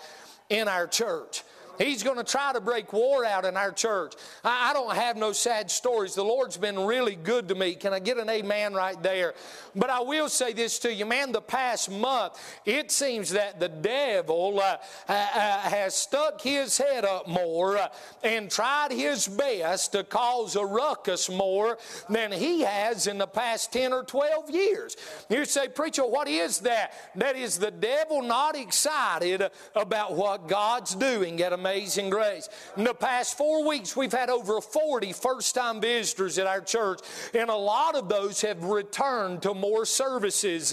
in 0.49 0.69
our 0.69 0.87
church. 0.87 1.43
He's 1.79 2.03
going 2.03 2.17
to 2.17 2.25
try 2.25 2.53
to 2.53 2.61
break 2.61 2.93
war 2.93 3.25
out 3.25 3.45
in 3.45 3.57
our 3.57 3.71
church. 3.71 4.15
I, 4.45 4.71
I, 4.71 4.73
don't 4.73 4.95
have 4.95 5.17
no 5.17 5.33
sad 5.33 5.71
stories. 5.71 6.15
The 6.15 6.25
Lord's 6.25 6.57
been 6.57 6.79
really 6.81 7.15
good 7.15 7.49
to 7.49 7.55
me. 7.55 7.75
Can 7.75 7.93
I 7.93 8.01
get 8.01 8.19
an 8.19 8.29
amen 8.29 8.75
right 8.75 9.01
there? 9.03 9.35
But 9.75 9.91
I 9.91 10.01
will 10.01 10.29
say 10.29 10.53
this 10.53 10.79
to 10.81 10.93
you, 10.93 11.07
man, 11.07 11.31
the 11.31 11.41
past 11.41 11.91
month, 11.91 12.35
it 12.65 12.91
seems 12.91 13.31
that 13.31 13.61
the 13.61 13.69
devil 13.69 14.61
uh, 14.61 14.77
uh, 15.09 15.13
uh 15.13 15.61
has 15.61 15.95
stuck 15.95 16.41
his 16.41 16.77
head 16.77 17.05
up 17.05 17.29
more 17.29 17.79
uh, 17.79 17.89
and 18.25 18.51
tried 18.51 18.91
his 18.91 19.29
best 19.29 19.93
to 19.93 20.03
cause 20.03 20.57
a 20.57 20.65
ruckus 20.65 21.31
more 21.31 21.79
than 22.09 22.33
he 22.33 22.63
has 22.63 23.07
in 23.07 23.19
the 23.19 23.27
past 23.27 23.73
10 23.73 23.93
or 23.93 24.03
12 24.03 24.51
years. 24.51 24.97
You 25.29 25.45
say, 25.45 25.69
Preacher, 25.69 26.05
what 26.05 26.27
is 26.27 26.59
that? 26.61 26.93
That 27.15 27.37
is 27.37 27.59
the 27.59 27.71
devil 27.71 28.23
not 28.23 28.57
excited 28.57 29.45
about 29.75 30.15
what 30.15 30.49
God's 30.49 30.95
doing 30.95 31.41
at 31.41 31.53
a 31.53 31.57
Amazing 31.69 32.09
Grace. 32.09 32.49
In 32.79 32.85
the 32.85 32.95
past 32.95 33.37
four 33.37 33.69
weeks, 33.69 33.95
we've 33.95 34.13
had 34.13 34.31
over 34.31 34.59
40 34.63 35.13
first 35.13 35.55
time 35.55 35.83
visitors 35.83 36.39
at 36.39 36.47
our 36.47 36.63
church, 36.63 37.01
and 37.35 37.51
a 37.51 37.55
lot 37.55 37.95
of 37.95 38.09
those 38.09 38.41
have 38.41 38.65
returned 38.65 39.43
to 39.43 39.53
more 39.53 39.85
services. 39.85 40.73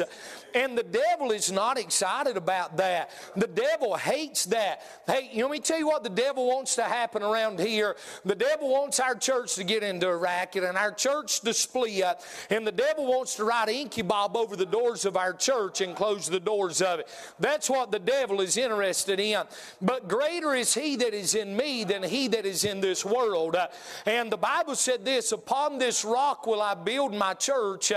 And 0.55 0.77
the 0.77 0.83
devil 0.83 1.31
is 1.31 1.51
not 1.51 1.77
excited 1.77 2.37
about 2.37 2.77
that. 2.77 3.11
The 3.35 3.47
devil 3.47 3.95
hates 3.95 4.45
that. 4.45 4.81
Hey, 5.05 5.29
you 5.33 5.39
know, 5.39 5.47
let 5.47 5.51
me 5.51 5.59
tell 5.59 5.77
you 5.77 5.87
what 5.87 6.03
the 6.03 6.09
devil 6.09 6.47
wants 6.47 6.75
to 6.75 6.83
happen 6.83 7.21
around 7.21 7.59
here. 7.59 7.97
The 8.23 8.35
devil 8.35 8.69
wants 8.69 9.01
our 9.01 9.15
church 9.15 9.55
to 9.55 9.65
get 9.65 9.83
into 9.83 10.07
a 10.07 10.15
racket 10.15 10.63
and 10.63 10.77
our 10.77 10.93
church 10.93 11.41
to 11.41 11.53
split. 11.53 12.05
And 12.49 12.65
the 12.65 12.71
devil 12.71 13.05
wants 13.05 13.35
to 13.35 13.43
write 13.43 13.67
Ichabod 13.67 14.37
over 14.37 14.55
the 14.55 14.65
doors 14.65 15.03
of 15.03 15.17
our 15.17 15.33
church 15.33 15.81
and 15.81 15.93
close 15.93 16.29
the 16.29 16.39
doors 16.39 16.81
of 16.81 16.99
it. 16.99 17.09
That's 17.37 17.69
what 17.69 17.91
the 17.91 17.99
devil 17.99 18.39
is 18.39 18.55
interested 18.55 19.19
in. 19.19 19.43
But 19.81 20.07
greater 20.07 20.55
is 20.55 20.73
he 20.73 20.95
that 20.95 21.13
is 21.13 21.35
in 21.35 21.57
me 21.57 21.83
than 21.83 22.01
he 22.01 22.29
that 22.29 22.45
is 22.45 22.63
in 22.63 22.79
this 22.79 23.03
world. 23.03 23.57
And 24.05 24.31
the 24.31 24.37
Bible 24.37 24.75
said 24.75 25.03
this 25.03 25.33
Upon 25.33 25.79
this 25.79 26.05
rock 26.05 26.47
will 26.47 26.61
I 26.61 26.75
build 26.75 27.13
my 27.13 27.33
church, 27.33 27.91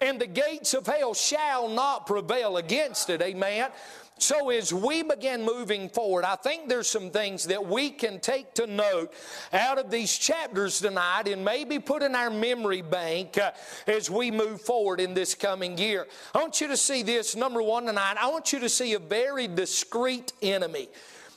and 0.00 0.20
the 0.20 0.26
gates 0.26 0.74
of 0.74 0.86
hell 0.86 1.14
shall 1.14 1.68
not 1.68 2.01
prevail 2.06 2.56
against 2.56 3.10
it. 3.10 3.22
Amen. 3.22 3.70
So, 4.18 4.50
as 4.50 4.72
we 4.72 5.02
begin 5.02 5.44
moving 5.44 5.88
forward, 5.88 6.24
I 6.24 6.36
think 6.36 6.68
there's 6.68 6.86
some 6.86 7.10
things 7.10 7.44
that 7.46 7.66
we 7.66 7.90
can 7.90 8.20
take 8.20 8.54
to 8.54 8.68
note 8.68 9.12
out 9.52 9.78
of 9.78 9.90
these 9.90 10.16
chapters 10.16 10.80
tonight 10.80 11.26
and 11.26 11.44
maybe 11.44 11.80
put 11.80 12.04
in 12.04 12.14
our 12.14 12.30
memory 12.30 12.82
bank 12.82 13.36
uh, 13.36 13.50
as 13.88 14.08
we 14.08 14.30
move 14.30 14.60
forward 14.60 15.00
in 15.00 15.12
this 15.12 15.34
coming 15.34 15.76
year. 15.76 16.06
I 16.34 16.38
want 16.38 16.60
you 16.60 16.68
to 16.68 16.76
see 16.76 17.02
this, 17.02 17.34
number 17.34 17.62
one, 17.62 17.86
tonight. 17.86 18.16
I 18.16 18.30
want 18.30 18.52
you 18.52 18.60
to 18.60 18.68
see 18.68 18.92
a 18.92 19.00
very 19.00 19.48
discreet 19.48 20.32
enemy. 20.40 20.88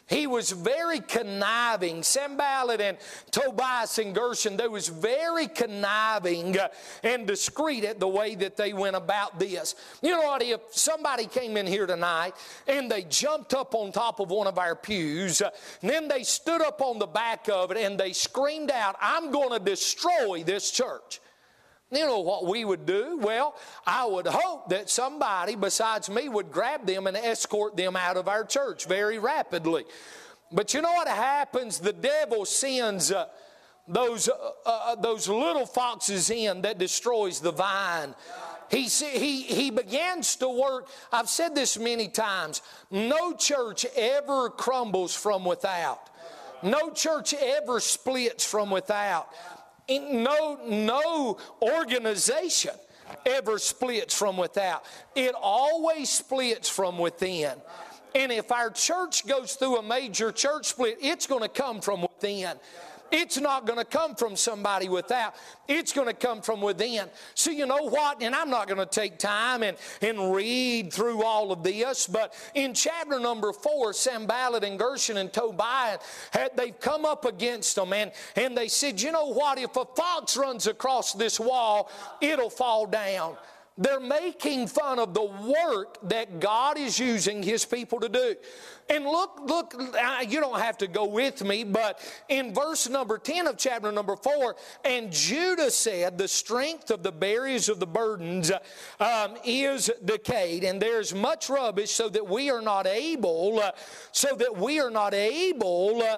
He 0.07 0.27
was 0.27 0.51
very 0.51 0.99
conniving. 0.99 2.03
Sanballat 2.03 2.79
and 2.79 2.97
Tobias 3.31 3.97
and 3.97 4.15
Geshem, 4.15 4.55
they 4.55 4.67
was 4.67 4.87
very 4.87 5.47
conniving 5.47 6.55
and 7.03 7.25
discreet 7.25 7.83
at 7.83 7.99
the 7.99 8.07
way 8.07 8.35
that 8.35 8.55
they 8.55 8.73
went 8.73 8.95
about 8.95 9.39
this. 9.39 9.73
You 10.03 10.11
know 10.11 10.21
what? 10.21 10.43
If 10.43 10.59
somebody 10.71 11.25
came 11.25 11.57
in 11.57 11.65
here 11.65 11.87
tonight 11.87 12.35
and 12.67 12.89
they 12.89 13.01
jumped 13.03 13.55
up 13.55 13.73
on 13.73 13.91
top 13.91 14.19
of 14.19 14.29
one 14.29 14.45
of 14.45 14.59
our 14.59 14.75
pews, 14.75 15.41
and 15.41 15.89
then 15.89 16.07
they 16.07 16.21
stood 16.21 16.61
up 16.61 16.81
on 16.81 16.99
the 16.99 17.07
back 17.07 17.49
of 17.49 17.71
it 17.71 17.77
and 17.77 17.99
they 17.99 18.13
screamed 18.13 18.69
out, 18.69 18.95
I'm 19.01 19.31
going 19.31 19.57
to 19.57 19.59
destroy 19.59 20.43
this 20.43 20.69
church. 20.69 21.19
You 21.91 22.05
know 22.05 22.21
what 22.21 22.45
we 22.45 22.65
would 22.65 22.85
do? 22.85 23.19
Well, 23.21 23.55
I 23.85 24.05
would 24.05 24.25
hope 24.25 24.69
that 24.69 24.89
somebody 24.89 25.55
besides 25.55 26.09
me 26.09 26.27
would 26.27 26.51
grab 26.51 26.85
them 26.85 27.05
and 27.05 27.15
escort 27.15 27.77
them 27.77 27.95
out 27.95 28.17
of 28.17 28.27
our 28.27 28.43
church 28.43 28.85
very 28.85 29.19
rapidly. 29.19 29.85
But 30.51 30.73
you 30.73 30.81
know 30.81 30.93
what 30.93 31.07
happens? 31.07 31.79
The 31.79 31.93
devil 31.93 32.45
sends 32.45 33.11
uh, 33.11 33.27
those, 33.87 34.27
uh, 34.29 34.33
uh, 34.65 34.95
those 34.95 35.29
little 35.29 35.67
foxes 35.67 36.31
in 36.31 36.63
that 36.63 36.79
destroys 36.79 37.39
the 37.39 37.51
vine. 37.51 38.15
He, 38.71 38.83
he, 38.85 39.43
he 39.43 39.69
begins 39.69 40.35
to 40.37 40.49
work. 40.49 40.87
I've 41.11 41.29
said 41.29 41.53
this 41.53 41.77
many 41.77 42.07
times. 42.07 42.63
No 42.89 43.33
church 43.33 43.85
ever 43.95 44.49
crumbles 44.49 45.15
from 45.15 45.45
without. 45.45 46.09
No 46.63 46.89
church 46.89 47.35
ever 47.35 47.79
splits 47.79 48.43
from 48.43 48.71
without 48.71 49.29
no, 49.89 50.59
no 50.67 51.37
organization 51.61 52.73
ever 53.25 53.57
splits 53.57 54.17
from 54.17 54.37
without. 54.37 54.85
It 55.15 55.33
always 55.39 56.09
splits 56.09 56.69
from 56.69 56.97
within. 56.97 57.53
And 58.13 58.31
if 58.31 58.51
our 58.51 58.69
church 58.69 59.27
goes 59.27 59.55
through 59.55 59.77
a 59.77 59.83
major 59.83 60.31
church 60.31 60.67
split, 60.67 60.97
it's 61.01 61.27
going 61.27 61.41
to 61.41 61.49
come 61.49 61.81
from 61.81 62.01
within. 62.01 62.53
It's 63.11 63.39
not 63.39 63.65
going 63.65 63.79
to 63.79 63.85
come 63.85 64.15
from 64.15 64.35
somebody 64.35 64.89
without. 64.89 65.35
It's 65.67 65.93
going 65.93 66.07
to 66.07 66.13
come 66.13 66.41
from 66.41 66.61
within. 66.61 67.07
So 67.33 67.51
you 67.51 67.65
know 67.65 67.89
what? 67.89 68.21
And 68.21 68.35
I'm 68.35 68.49
not 68.49 68.67
going 68.67 68.79
to 68.79 68.85
take 68.85 69.17
time 69.17 69.63
and, 69.63 69.77
and 70.01 70.33
read 70.33 70.93
through 70.93 71.23
all 71.23 71.51
of 71.51 71.63
this, 71.63 72.07
but 72.07 72.33
in 72.53 72.73
chapter 72.73 73.19
number 73.19 73.53
four, 73.53 73.93
Sanballat 73.93 74.63
and 74.63 74.79
Geshem 74.79 75.17
and 75.17 75.31
Tobiah, 75.31 75.99
had, 76.31 76.55
they've 76.57 76.79
come 76.79 77.05
up 77.05 77.25
against 77.25 77.75
them 77.75 77.93
and, 77.93 78.11
and 78.35 78.57
they 78.57 78.67
said, 78.67 79.01
you 79.01 79.11
know 79.11 79.27
what? 79.27 79.57
If 79.57 79.75
a 79.75 79.85
fox 79.85 80.37
runs 80.37 80.67
across 80.67 81.13
this 81.13 81.39
wall, 81.39 81.89
it'll 82.21 82.49
fall 82.49 82.85
down. 82.85 83.37
They're 83.77 83.99
making 83.99 84.67
fun 84.67 84.99
of 84.99 85.13
the 85.13 85.25
work 85.25 85.97
that 86.07 86.39
God 86.39 86.77
is 86.77 86.97
using 86.97 87.43
His 87.43 87.65
people 87.65 87.99
to 87.99 88.07
do. 88.07 88.35
And 88.89 89.03
look, 89.03 89.41
look, 89.43 89.73
you 90.29 90.39
don't 90.39 90.59
have 90.59 90.77
to 90.77 90.87
go 90.87 91.05
with 91.05 91.43
me, 91.43 91.65
but 91.65 91.99
in 92.29 92.53
verse 92.53 92.87
number 92.87 93.17
10 93.17 93.47
of 93.47 93.57
chapter 93.57 93.91
number 93.91 94.15
4, 94.15 94.55
and 94.85 95.11
Judah 95.11 95.69
said, 95.69 96.17
The 96.17 96.27
strength 96.29 96.89
of 96.89 97.03
the 97.03 97.11
barriers 97.11 97.67
of 97.67 97.81
the 97.81 97.87
burdens 97.87 98.49
um, 99.01 99.35
is 99.43 99.91
decayed, 100.05 100.63
and 100.63 100.81
there's 100.81 101.13
much 101.13 101.49
rubbish, 101.49 101.91
so 101.91 102.07
that 102.07 102.25
we 102.25 102.49
are 102.49 102.61
not 102.61 102.87
able, 102.87 103.59
uh, 103.59 103.71
so 104.13 104.35
that 104.37 104.55
we 104.55 104.79
are 104.79 104.91
not 104.91 105.13
able. 105.13 106.01
Uh, 106.01 106.17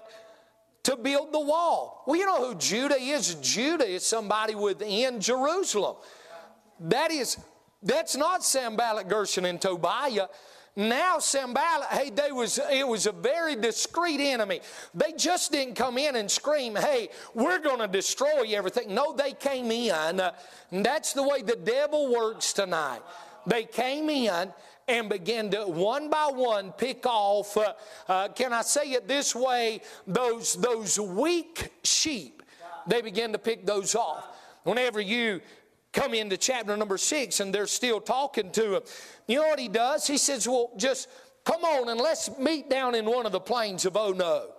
to 0.84 0.96
build 0.96 1.34
the 1.34 1.40
wall. 1.40 2.06
Well, 2.08 2.16
you 2.16 2.26
know 2.26 2.48
who 2.48 2.56
Judah 2.56 2.96
is? 2.96 3.36
Judah 3.36 3.86
is 3.86 4.06
somebody 4.06 4.56
within 4.56 5.20
Jerusalem. 5.20 5.98
That 6.80 7.12
is, 7.12 7.38
that's 7.84 8.16
not 8.16 8.44
Sanballat, 8.44 9.08
Geshem, 9.08 9.48
and 9.48 9.62
Tobiah. 9.62 10.28
Now 10.76 11.18
Sanballat, 11.18 11.88
hey, 11.90 12.12
they 12.12 12.32
was 12.32 12.60
it 12.72 12.88
was 12.88 13.08
a 13.08 13.12
very 13.12 13.56
discreet 13.56 14.20
enemy. 14.20 14.62
They 14.94 15.14
just 15.14 15.52
didn't 15.52 15.74
come 15.74 15.98
in 15.98 16.16
and 16.16 16.30
scream, 16.30 16.76
"Hey, 16.76 17.10
we're 17.34 17.58
going 17.60 17.80
to 17.80 17.88
destroy 17.88 18.44
everything." 18.50 18.94
No, 18.94 19.12
they 19.12 19.34
came 19.34 19.72
in. 19.72 20.20
Uh, 20.20 20.34
and 20.72 20.86
that's 20.86 21.14
the 21.14 21.24
way 21.24 21.42
the 21.42 21.56
devil 21.56 22.14
works 22.14 22.54
tonight. 22.54 23.02
They 23.48 23.64
came 23.64 24.10
in 24.12 24.54
and 24.88 25.10
began 25.10 25.50
to 25.50 25.66
one 25.66 26.12
by 26.12 26.30
one 26.32 26.72
pick 26.74 27.06
off. 27.08 27.58
Uh, 27.58 27.74
uh, 28.08 28.28
can 28.30 28.54
I 28.54 28.62
say 28.62 28.92
it 28.92 29.08
this 29.08 29.34
way? 29.34 29.82
Those 30.06 30.56
those 30.56 31.00
weak 31.00 31.72
sheep. 31.84 32.44
They 32.86 33.02
began 33.02 33.32
to 33.32 33.40
pick 33.40 33.66
those 33.66 33.96
off. 33.96 34.28
Whenever 34.64 35.02
you 35.02 35.42
come 35.98 36.14
into 36.14 36.38
chapter 36.38 36.78
number 36.78 36.98
six 36.98 37.40
and 37.40 37.54
they're 37.54 37.66
still 37.66 38.00
talking 38.00 38.52
to 38.52 38.76
him. 38.76 38.82
You 39.28 39.38
know 39.38 39.48
what 39.48 39.60
he 39.60 39.68
does? 39.68 40.06
He 40.06 40.18
says, 40.18 40.48
Well, 40.48 40.72
just 40.78 41.10
come 41.44 41.64
on 41.64 41.90
and 41.90 42.00
let's 42.00 42.30
meet 42.38 42.70
down 42.70 42.94
in 42.94 43.06
one 43.06 43.26
of 43.26 43.32
the 43.32 43.40
plains 43.40 43.86
of 43.86 43.98
Oh 43.98 44.12
No. 44.12 44.52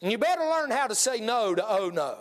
And 0.00 0.10
you 0.10 0.16
better 0.16 0.40
learn 0.40 0.70
how 0.70 0.86
to 0.86 0.94
say 0.94 1.20
no 1.20 1.54
to 1.54 1.64
Oh 1.68 1.90
No. 1.90 2.16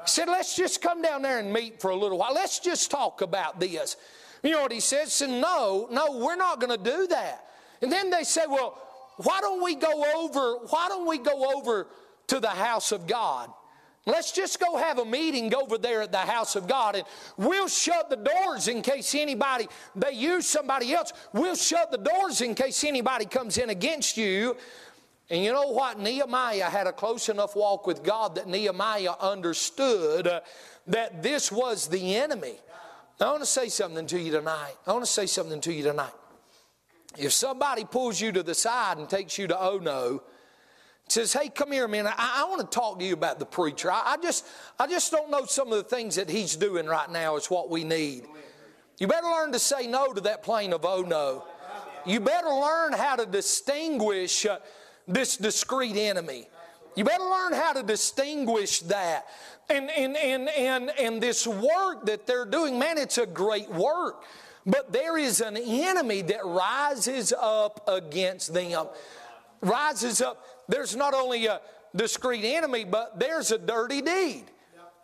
He 0.00 0.08
said, 0.08 0.28
Let's 0.28 0.56
just 0.56 0.80
come 0.80 1.02
down 1.02 1.20
there 1.20 1.38
and 1.38 1.52
meet 1.52 1.80
for 1.80 1.90
a 1.90 1.96
little 1.96 2.18
while. 2.18 2.32
Let's 2.32 2.58
just 2.58 2.90
talk 2.90 3.20
about 3.20 3.60
this. 3.60 3.96
You 4.42 4.52
know 4.52 4.62
what 4.62 4.72
he 4.72 4.80
says? 4.80 5.04
He 5.04 5.26
said, 5.26 5.30
No, 5.30 5.88
no, 5.90 6.18
we're 6.18 6.36
not 6.36 6.58
going 6.58 6.76
to 6.76 6.90
do 6.90 7.06
that. 7.08 7.44
And 7.82 7.92
then 7.92 8.08
they 8.08 8.24
say, 8.24 8.42
Well, 8.48 8.78
why 9.18 9.40
don't 9.42 9.62
we 9.62 9.74
go 9.74 10.04
over, 10.16 10.66
why 10.70 10.88
don't 10.88 11.06
we 11.06 11.18
go 11.18 11.54
over 11.54 11.86
to 12.28 12.40
the 12.40 12.48
house 12.48 12.92
of 12.92 13.06
God? 13.06 13.50
Let's 14.04 14.32
just 14.32 14.58
go 14.58 14.76
have 14.76 14.98
a 14.98 15.04
meeting 15.04 15.54
over 15.54 15.78
there 15.78 16.02
at 16.02 16.10
the 16.10 16.18
house 16.18 16.56
of 16.56 16.66
God 16.66 16.96
and 16.96 17.04
we'll 17.36 17.68
shut 17.68 18.10
the 18.10 18.16
doors 18.16 18.66
in 18.66 18.82
case 18.82 19.14
anybody, 19.14 19.68
they 19.94 20.12
use 20.12 20.46
somebody 20.46 20.92
else. 20.92 21.12
We'll 21.32 21.54
shut 21.54 21.92
the 21.92 21.98
doors 21.98 22.40
in 22.40 22.56
case 22.56 22.82
anybody 22.82 23.26
comes 23.26 23.58
in 23.58 23.70
against 23.70 24.16
you. 24.16 24.56
And 25.30 25.44
you 25.44 25.52
know 25.52 25.68
what? 25.68 26.00
Nehemiah 26.00 26.68
had 26.68 26.88
a 26.88 26.92
close 26.92 27.28
enough 27.28 27.54
walk 27.54 27.86
with 27.86 28.02
God 28.02 28.34
that 28.34 28.48
Nehemiah 28.48 29.14
understood 29.20 30.26
uh, 30.26 30.40
that 30.88 31.22
this 31.22 31.52
was 31.52 31.86
the 31.86 32.16
enemy. 32.16 32.56
I 33.20 33.26
want 33.26 33.40
to 33.40 33.46
say 33.46 33.68
something 33.68 34.06
to 34.08 34.18
you 34.18 34.32
tonight. 34.32 34.74
I 34.84 34.92
want 34.92 35.04
to 35.04 35.10
say 35.10 35.26
something 35.26 35.60
to 35.60 35.72
you 35.72 35.84
tonight. 35.84 36.12
If 37.16 37.32
somebody 37.32 37.84
pulls 37.84 38.20
you 38.20 38.32
to 38.32 38.42
the 38.42 38.54
side 38.54 38.98
and 38.98 39.08
takes 39.08 39.38
you 39.38 39.46
to 39.46 39.58
oh 39.58 39.78
no, 39.78 40.22
says, 41.12 41.32
Hey, 41.32 41.48
come 41.48 41.72
here 41.72 41.86
man. 41.86 42.06
I, 42.06 42.14
I 42.18 42.44
want 42.48 42.60
to 42.60 42.66
talk 42.66 42.98
to 42.98 43.04
you 43.04 43.12
about 43.12 43.38
the 43.38 43.46
preacher. 43.46 43.90
I, 43.90 44.14
I, 44.14 44.16
just, 44.16 44.46
I 44.78 44.86
just 44.86 45.12
don't 45.12 45.30
know 45.30 45.44
some 45.44 45.72
of 45.72 45.76
the 45.76 45.84
things 45.84 46.16
that 46.16 46.28
he's 46.28 46.56
doing 46.56 46.86
right 46.86 47.10
now 47.10 47.36
is 47.36 47.46
what 47.46 47.70
we 47.70 47.84
need. 47.84 48.24
You 48.98 49.06
better 49.06 49.26
learn 49.26 49.52
to 49.52 49.58
say 49.58 49.86
no 49.86 50.12
to 50.12 50.20
that 50.22 50.42
plain 50.42 50.72
of 50.72 50.84
oh 50.84 51.02
no. 51.02 51.44
You 52.04 52.20
better 52.20 52.48
learn 52.48 52.92
how 52.92 53.16
to 53.16 53.26
distinguish 53.26 54.44
uh, 54.46 54.58
this 55.06 55.36
discreet 55.36 55.96
enemy. 55.96 56.48
You 56.94 57.04
better 57.04 57.24
learn 57.24 57.52
how 57.52 57.72
to 57.72 57.82
distinguish 57.82 58.80
that. 58.80 59.26
And, 59.70 59.90
and, 59.90 60.16
and, 60.16 60.48
and, 60.50 60.90
and 60.98 61.22
this 61.22 61.46
work 61.46 62.06
that 62.06 62.26
they're 62.26 62.44
doing, 62.44 62.78
man, 62.78 62.98
it's 62.98 63.18
a 63.18 63.26
great 63.26 63.70
work. 63.70 64.24
But 64.66 64.92
there 64.92 65.16
is 65.16 65.40
an 65.40 65.56
enemy 65.56 66.22
that 66.22 66.44
rises 66.44 67.32
up 67.38 67.82
against 67.88 68.52
them. 68.52 68.86
Rises 69.60 70.20
up. 70.20 70.44
There's 70.72 70.96
not 70.96 71.12
only 71.12 71.44
a 71.44 71.60
discreet 71.94 72.46
enemy, 72.46 72.84
but 72.84 73.20
there's 73.20 73.50
a 73.52 73.58
dirty 73.58 74.00
deed. 74.00 74.44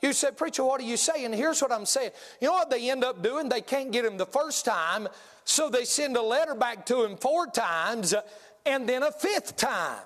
You 0.00 0.14
said, 0.14 0.38
Preacher, 0.38 0.64
what 0.64 0.80
are 0.80 0.84
you 0.84 0.96
saying? 0.96 1.34
Here's 1.34 1.60
what 1.60 1.70
I'm 1.70 1.84
saying. 1.84 2.12
You 2.40 2.48
know 2.48 2.54
what 2.54 2.70
they 2.70 2.88
end 2.88 3.04
up 3.04 3.22
doing? 3.22 3.50
They 3.50 3.60
can't 3.60 3.92
get 3.92 4.06
him 4.06 4.16
the 4.16 4.25
first 4.25 4.64
time, 4.64 5.08
so 5.44 5.68
they 5.68 5.84
send 5.84 6.16
a 6.16 6.22
letter 6.22 6.54
back 6.54 6.87
to 6.87 7.04
him 7.04 7.18
four 7.18 7.48
times 7.48 8.14
and 8.64 8.88
then 8.88 9.02
a 9.02 9.12
fifth 9.12 9.56
time. 9.56 10.00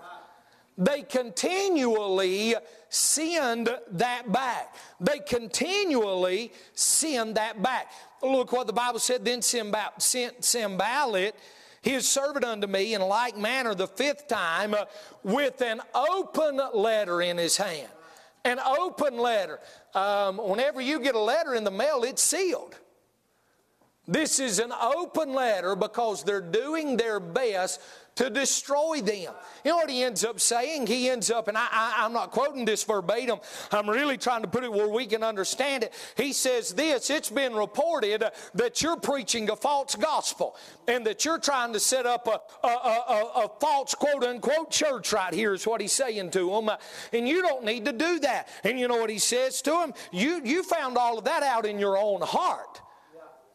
They 0.76 1.02
continually 1.02 2.56
send 2.88 3.70
that 3.92 4.32
back. 4.32 4.74
They 4.98 5.20
continually 5.20 6.52
send 6.74 7.36
that 7.36 7.62
back. 7.62 7.92
Look 8.20 8.50
what 8.50 8.66
the 8.66 8.72
Bible 8.72 8.98
said. 8.98 9.24
Then 9.24 9.42
sent 9.42 10.44
Sanballat, 10.44 11.36
his 11.82 12.08
servant 12.08 12.44
unto 12.44 12.66
me, 12.66 12.94
in 12.94 13.02
like 13.02 13.36
manner 13.36 13.74
the 13.74 13.88
fifth 13.88 14.28
time, 14.28 14.74
with 15.22 15.60
an 15.60 15.80
open 15.94 16.60
letter 16.74 17.20
in 17.20 17.36
his 17.36 17.56
hand. 17.56 17.88
An 18.44 18.58
open 18.58 19.18
letter. 19.18 19.58
Um, 19.94 20.38
whenever 20.38 20.80
you 20.80 21.00
get 21.00 21.14
a 21.14 21.20
letter 21.20 21.54
in 21.54 21.64
the 21.64 21.70
mail, 21.70 22.02
it's 22.04 22.22
sealed. 22.22 22.76
This 24.06 24.40
is 24.40 24.58
an 24.58 24.72
open 24.72 25.32
letter 25.32 25.76
because 25.76 26.24
they're 26.24 26.40
doing 26.40 26.96
their 26.96 27.20
best 27.20 27.80
to 28.16 28.30
destroy 28.30 29.00
them. 29.00 29.32
You 29.64 29.70
know 29.70 29.76
what 29.76 29.90
he 29.90 30.02
ends 30.02 30.24
up 30.24 30.40
saying? 30.40 30.86
He 30.86 31.08
ends 31.08 31.30
up, 31.30 31.48
and 31.48 31.56
I, 31.56 31.94
I'm 31.96 32.12
not 32.12 32.30
quoting 32.30 32.64
this 32.64 32.84
verbatim, 32.84 33.38
I'm 33.70 33.88
really 33.88 34.18
trying 34.18 34.42
to 34.42 34.48
put 34.48 34.64
it 34.64 34.72
where 34.72 34.88
we 34.88 35.06
can 35.06 35.22
understand 35.22 35.84
it. 35.84 35.92
He 36.16 36.32
says 36.32 36.74
this 36.74 37.10
it's 37.10 37.30
been 37.30 37.54
reported 37.54 38.24
that 38.54 38.82
you're 38.82 38.96
preaching 38.96 39.50
a 39.50 39.56
false 39.56 39.94
gospel 39.94 40.56
and 40.86 41.06
that 41.06 41.24
you're 41.24 41.38
trying 41.38 41.72
to 41.72 41.80
set 41.80 42.06
up 42.06 42.26
a, 42.28 42.66
a, 42.66 42.70
a, 42.70 43.32
a 43.44 43.50
false 43.60 43.94
quote 43.94 44.24
unquote 44.24 44.70
church 44.70 45.12
right 45.12 45.32
here, 45.32 45.54
is 45.54 45.66
what 45.66 45.80
he's 45.80 45.92
saying 45.92 46.30
to 46.32 46.50
them. 46.50 46.70
And 47.12 47.26
you 47.26 47.42
don't 47.42 47.64
need 47.64 47.84
to 47.86 47.92
do 47.92 48.18
that. 48.20 48.48
And 48.64 48.78
you 48.78 48.88
know 48.88 48.96
what 48.96 49.10
he 49.10 49.18
says 49.18 49.62
to 49.62 49.70
them? 49.70 49.94
You, 50.12 50.42
you 50.44 50.62
found 50.62 50.98
all 50.98 51.18
of 51.18 51.24
that 51.24 51.42
out 51.42 51.64
in 51.64 51.78
your 51.78 51.96
own 51.96 52.20
heart. 52.20 52.81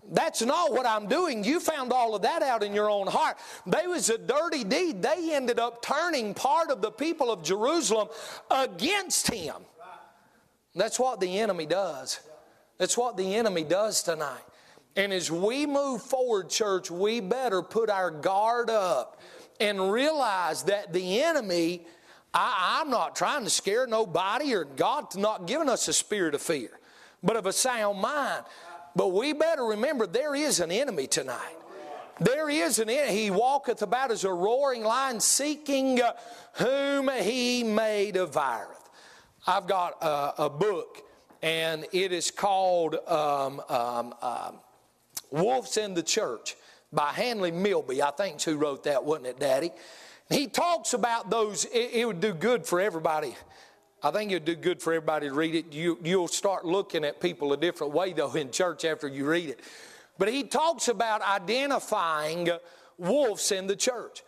That's 0.10 0.42
not 0.42 0.72
what 0.72 0.86
I'm 0.86 1.08
doing. 1.08 1.44
You 1.44 1.60
found 1.60 1.92
all 1.92 2.16
of 2.16 2.22
that 2.22 2.42
out 2.42 2.64
in 2.64 2.74
your 2.74 2.90
own 2.90 3.08
heart. 3.08 3.38
They 3.66 3.88
was 3.88 4.10
a 4.10 4.18
dirty 4.18 4.64
deed. 4.64 5.02
They 5.02 5.34
ended 5.34 5.60
up 5.60 5.82
turning 5.82 6.34
part 6.34 6.72
of 6.72 6.82
the 6.82 6.92
people 6.92 7.32
of 7.32 7.44
Jerusalem 7.44 8.08
against 8.50 9.32
him. 9.32 9.56
That's 10.76 11.00
what 11.00 11.20
the 11.20 11.40
enemy 11.40 11.66
does. 11.66 12.20
That's 12.78 12.98
what 12.98 13.18
the 13.18 13.36
enemy 13.36 13.64
does 13.64 14.04
tonight. 14.04 14.44
And 14.96 15.12
as 15.12 15.32
we 15.32 15.66
move 15.66 16.02
forward, 16.02 16.50
church, 16.50 16.90
we 16.90 17.20
better 17.20 17.62
put 17.62 17.90
our 17.90 18.12
guard 18.12 18.70
up 18.70 19.20
and 19.60 19.92
realize 19.92 20.64
that 20.64 20.94
the 20.94 21.22
enemy, 21.22 21.86
I, 22.34 22.82
am 22.82 22.90
not 22.90 23.16
trying 23.16 23.44
to 23.44 23.50
scare 23.50 23.88
nobody, 23.88 24.54
or 24.54 24.64
God's 24.64 25.18
not 25.18 25.48
giving 25.48 25.70
us 25.70 25.88
a 25.88 25.94
spirit 25.94 26.36
of 26.36 26.42
fear, 26.42 26.80
but 27.24 27.36
of 27.36 27.46
a 27.46 27.54
sound 27.54 28.00
mind. 28.00 28.44
But 28.98 29.10
we 29.10 29.32
better 29.32 29.64
remember 29.64 30.08
there 30.08 30.34
is 30.34 30.60
an 30.60 30.72
enemy 30.72 31.06
tonight. 31.06 31.56
There 32.20 32.50
is 32.50 32.80
an 32.80 32.90
enemy. 32.90 33.16
He 33.16 33.30
walketh 33.30 33.84
about 33.84 34.10
as 34.10 34.24
a 34.24 34.34
roaring 34.34 34.84
lion, 34.84 35.20
seeking 35.20 36.02
uh, 36.02 36.14
whom 36.54 37.08
he 37.08 37.64
may 37.64 38.12
devour. 38.12 38.76
I've 39.46 39.68
got 39.68 40.02
a, 40.02 40.46
a, 40.46 40.50
book, 40.50 41.04
and 41.44 41.86
it 41.92 42.12
is 42.12 42.32
called 42.32 42.96
um, 43.08 43.62
um, 43.70 44.16
um, 44.24 44.56
Wolves 45.30 45.78
in 45.78 45.94
the 45.94 46.02
Church 46.02 46.56
by 46.92 47.10
Hanley 47.10 47.52
Milby. 47.52 48.02
I 48.02 48.10
think's 48.10 48.44
who 48.46 48.58
wrote 48.58 48.86
that, 48.86 49.06
wasn't 49.06 49.28
it, 49.28 49.40
Daddy? 49.40 49.70
He 50.28 50.48
talks 50.48 50.94
about 50.94 51.30
those, 51.30 51.66
it, 51.66 51.92
it 51.94 52.08
would 52.08 52.20
do 52.20 52.34
good 52.34 52.66
for 52.66 52.82
everybody 52.82 53.36
I 54.04 54.12
think 54.12 54.32
it'd 54.32 54.46
do 54.46 54.56
good 54.56 54.82
for 54.82 54.94
everybody 54.94 55.28
to 55.28 55.34
read 55.34 55.56
it. 55.56 55.74
You, 55.74 55.98
you'll 56.04 56.28
start 56.28 56.66
looking 56.66 57.04
at 57.04 57.20
people 57.20 57.54
a 57.54 57.58
different 57.58 57.94
way, 57.94 58.14
though, 58.14 58.32
in 58.34 58.52
church 58.52 58.86
after 58.86 59.08
you 59.08 59.26
read 59.26 59.50
it. 59.50 59.60
But 60.20 60.30
he 60.30 60.44
talks 60.44 60.88
about 60.88 61.22
identifying 61.22 62.50
wolves 62.98 63.52
in 63.52 63.66
the 63.68 63.76
church. 63.76 64.24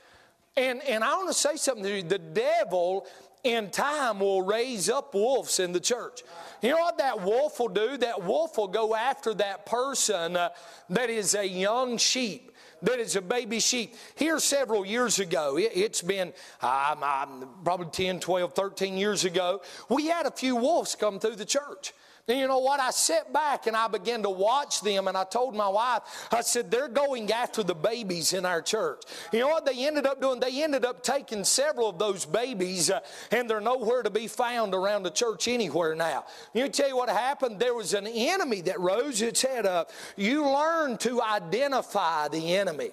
And, 0.58 0.82
and 0.84 1.04
I 1.04 1.14
want 1.16 1.28
to 1.30 1.34
say 1.34 1.56
something 1.56 1.84
to 1.84 1.98
you. 1.98 2.04
The 2.04 2.18
devil 2.18 3.06
in 3.44 3.70
time 3.70 4.20
will 4.20 4.42
raise 4.42 4.90
up 4.90 5.14
wolves 5.14 5.60
in 5.60 5.72
the 5.72 5.80
church. 5.80 6.24
You 6.62 6.72
know 6.72 6.78
what 6.78 6.98
that 6.98 7.22
wolf 7.22 7.60
will 7.60 7.70
do? 7.70 7.96
That 7.98 8.24
wolf 8.24 8.58
will 8.58 8.68
go 8.68 8.96
after 8.96 9.34
that 9.36 9.66
person 9.66 10.36
uh, 10.36 10.50
that 10.90 11.10
is 11.10 11.36
a 11.36 11.48
young 11.48 11.98
sheep 11.98 12.52
that 12.82 13.00
is 13.00 13.16
a 13.16 13.22
baby 13.22 13.60
sheep. 13.60 13.96
Here, 14.16 14.40
several 14.40 14.86
years 14.86 15.20
ago, 15.20 15.58
it, 15.58 15.76
has 15.76 16.02
been 16.02 16.34
um, 16.62 17.50
probably 17.64 17.88
10, 17.92 18.20
12, 18.20 18.54
13 18.54 18.98
years 18.98 19.26
ago, 19.26 19.62
we 19.90 20.08
had 20.08 20.26
a 20.26 20.32
few 20.32 20.56
wolves 20.56 20.96
come 20.96 21.20
through 21.20 21.36
the 21.36 21.46
church. 21.46 21.94
And 22.30 22.38
you 22.38 22.48
know 22.48 22.60
what? 22.60 22.80
I 22.80 22.92
sat 22.92 23.34
back 23.34 23.66
and 23.66 23.76
I 23.76 23.88
began 23.88 24.22
to 24.22 24.30
watch 24.30 24.82
them, 24.82 25.08
and 25.08 25.18
I 25.18 25.24
told 25.24 25.56
my 25.56 25.68
wife, 25.68 26.04
I 26.32 26.42
said, 26.42 26.70
they're 26.70 26.88
going 26.88 27.32
after 27.32 27.64
the 27.64 27.74
babies 27.74 28.34
in 28.34 28.46
our 28.46 28.62
church. 28.62 29.02
You 29.34 29.40
know 29.40 29.48
what 29.48 29.66
they 29.66 29.88
ended 29.88 30.06
up 30.06 30.22
doing? 30.22 30.40
They 30.40 30.62
ended 30.62 30.86
up 30.86 31.02
taking 31.02 31.44
several 31.44 31.90
of 31.90 31.98
those 31.98 32.26
babies, 32.26 32.92
uh, 32.92 33.00
and 33.32 33.50
they're 33.50 33.60
nowhere 33.60 34.04
to 34.04 34.12
be 34.12 34.28
found 34.28 34.76
around 34.76 35.04
the 35.04 35.10
church 35.10 35.48
anywhere 35.48 35.96
now. 35.96 36.26
You 36.54 36.70
tell 36.70 36.88
you 36.88 36.96
what 36.96 37.10
happened? 37.10 37.60
There 37.60 37.74
was 37.74 37.96
an 37.96 38.06
enemy 38.06 38.62
that 38.62 38.80
rose 38.80 39.24
its 39.24 39.42
head 39.42 39.66
up. 39.66 39.90
You 40.16 40.46
learn 40.46 41.00
to 41.00 41.24
identify 41.24 42.28
the 42.28 42.58
enemy. 42.58 42.92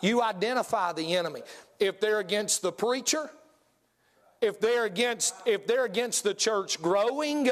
You 0.00 0.20
identify 0.22 0.92
the 0.92 1.14
enemy. 1.14 1.42
If 1.78 2.00
they're 2.00 2.18
against 2.18 2.62
the 2.62 2.72
preacher, 2.72 3.30
if 4.40 4.58
they're 4.58 4.86
against 4.86 5.34
if 5.46 5.68
they're 5.68 5.84
against 5.84 6.24
the 6.24 6.34
church 6.34 6.82
growing, 6.82 7.48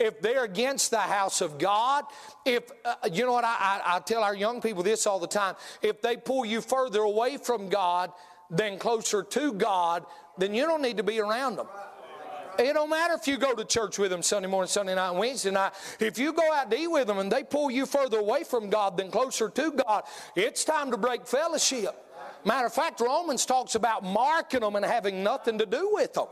if 0.00 0.20
they're 0.22 0.44
against 0.44 0.90
the 0.90 0.98
house 0.98 1.42
of 1.42 1.58
God, 1.58 2.04
if, 2.46 2.64
uh, 2.84 2.94
you 3.12 3.26
know 3.26 3.32
what, 3.32 3.44
I, 3.44 3.82
I, 3.84 3.96
I 3.96 3.98
tell 4.00 4.24
our 4.24 4.34
young 4.34 4.62
people 4.62 4.82
this 4.82 5.06
all 5.06 5.20
the 5.20 5.26
time 5.26 5.54
if 5.82 6.00
they 6.00 6.16
pull 6.16 6.44
you 6.44 6.62
further 6.62 7.00
away 7.00 7.36
from 7.36 7.68
God 7.68 8.10
than 8.50 8.78
closer 8.78 9.22
to 9.22 9.52
God, 9.52 10.04
then 10.38 10.54
you 10.54 10.66
don't 10.66 10.82
need 10.82 10.96
to 10.96 11.02
be 11.02 11.20
around 11.20 11.56
them. 11.56 11.68
It 12.58 12.72
don't 12.72 12.90
matter 12.90 13.14
if 13.14 13.28
you 13.28 13.36
go 13.36 13.54
to 13.54 13.64
church 13.64 13.98
with 13.98 14.10
them 14.10 14.22
Sunday 14.22 14.48
morning, 14.48 14.68
Sunday 14.68 14.94
night, 14.94 15.12
Wednesday 15.12 15.50
night. 15.50 15.72
If 16.00 16.18
you 16.18 16.32
go 16.32 16.52
out 16.52 16.70
to 16.70 16.78
eat 16.78 16.88
with 16.88 17.06
them 17.06 17.18
and 17.18 17.30
they 17.30 17.44
pull 17.44 17.70
you 17.70 17.86
further 17.86 18.18
away 18.18 18.44
from 18.44 18.70
God 18.70 18.96
than 18.96 19.10
closer 19.10 19.48
to 19.48 19.70
God, 19.86 20.04
it's 20.34 20.64
time 20.64 20.90
to 20.90 20.96
break 20.96 21.26
fellowship. 21.26 21.94
Matter 22.44 22.66
of 22.66 22.74
fact, 22.74 23.00
Romans 23.00 23.46
talks 23.46 23.76
about 23.76 24.02
marking 24.02 24.60
them 24.60 24.76
and 24.76 24.84
having 24.84 25.22
nothing 25.22 25.58
to 25.58 25.66
do 25.66 25.90
with 25.92 26.14
them 26.14 26.26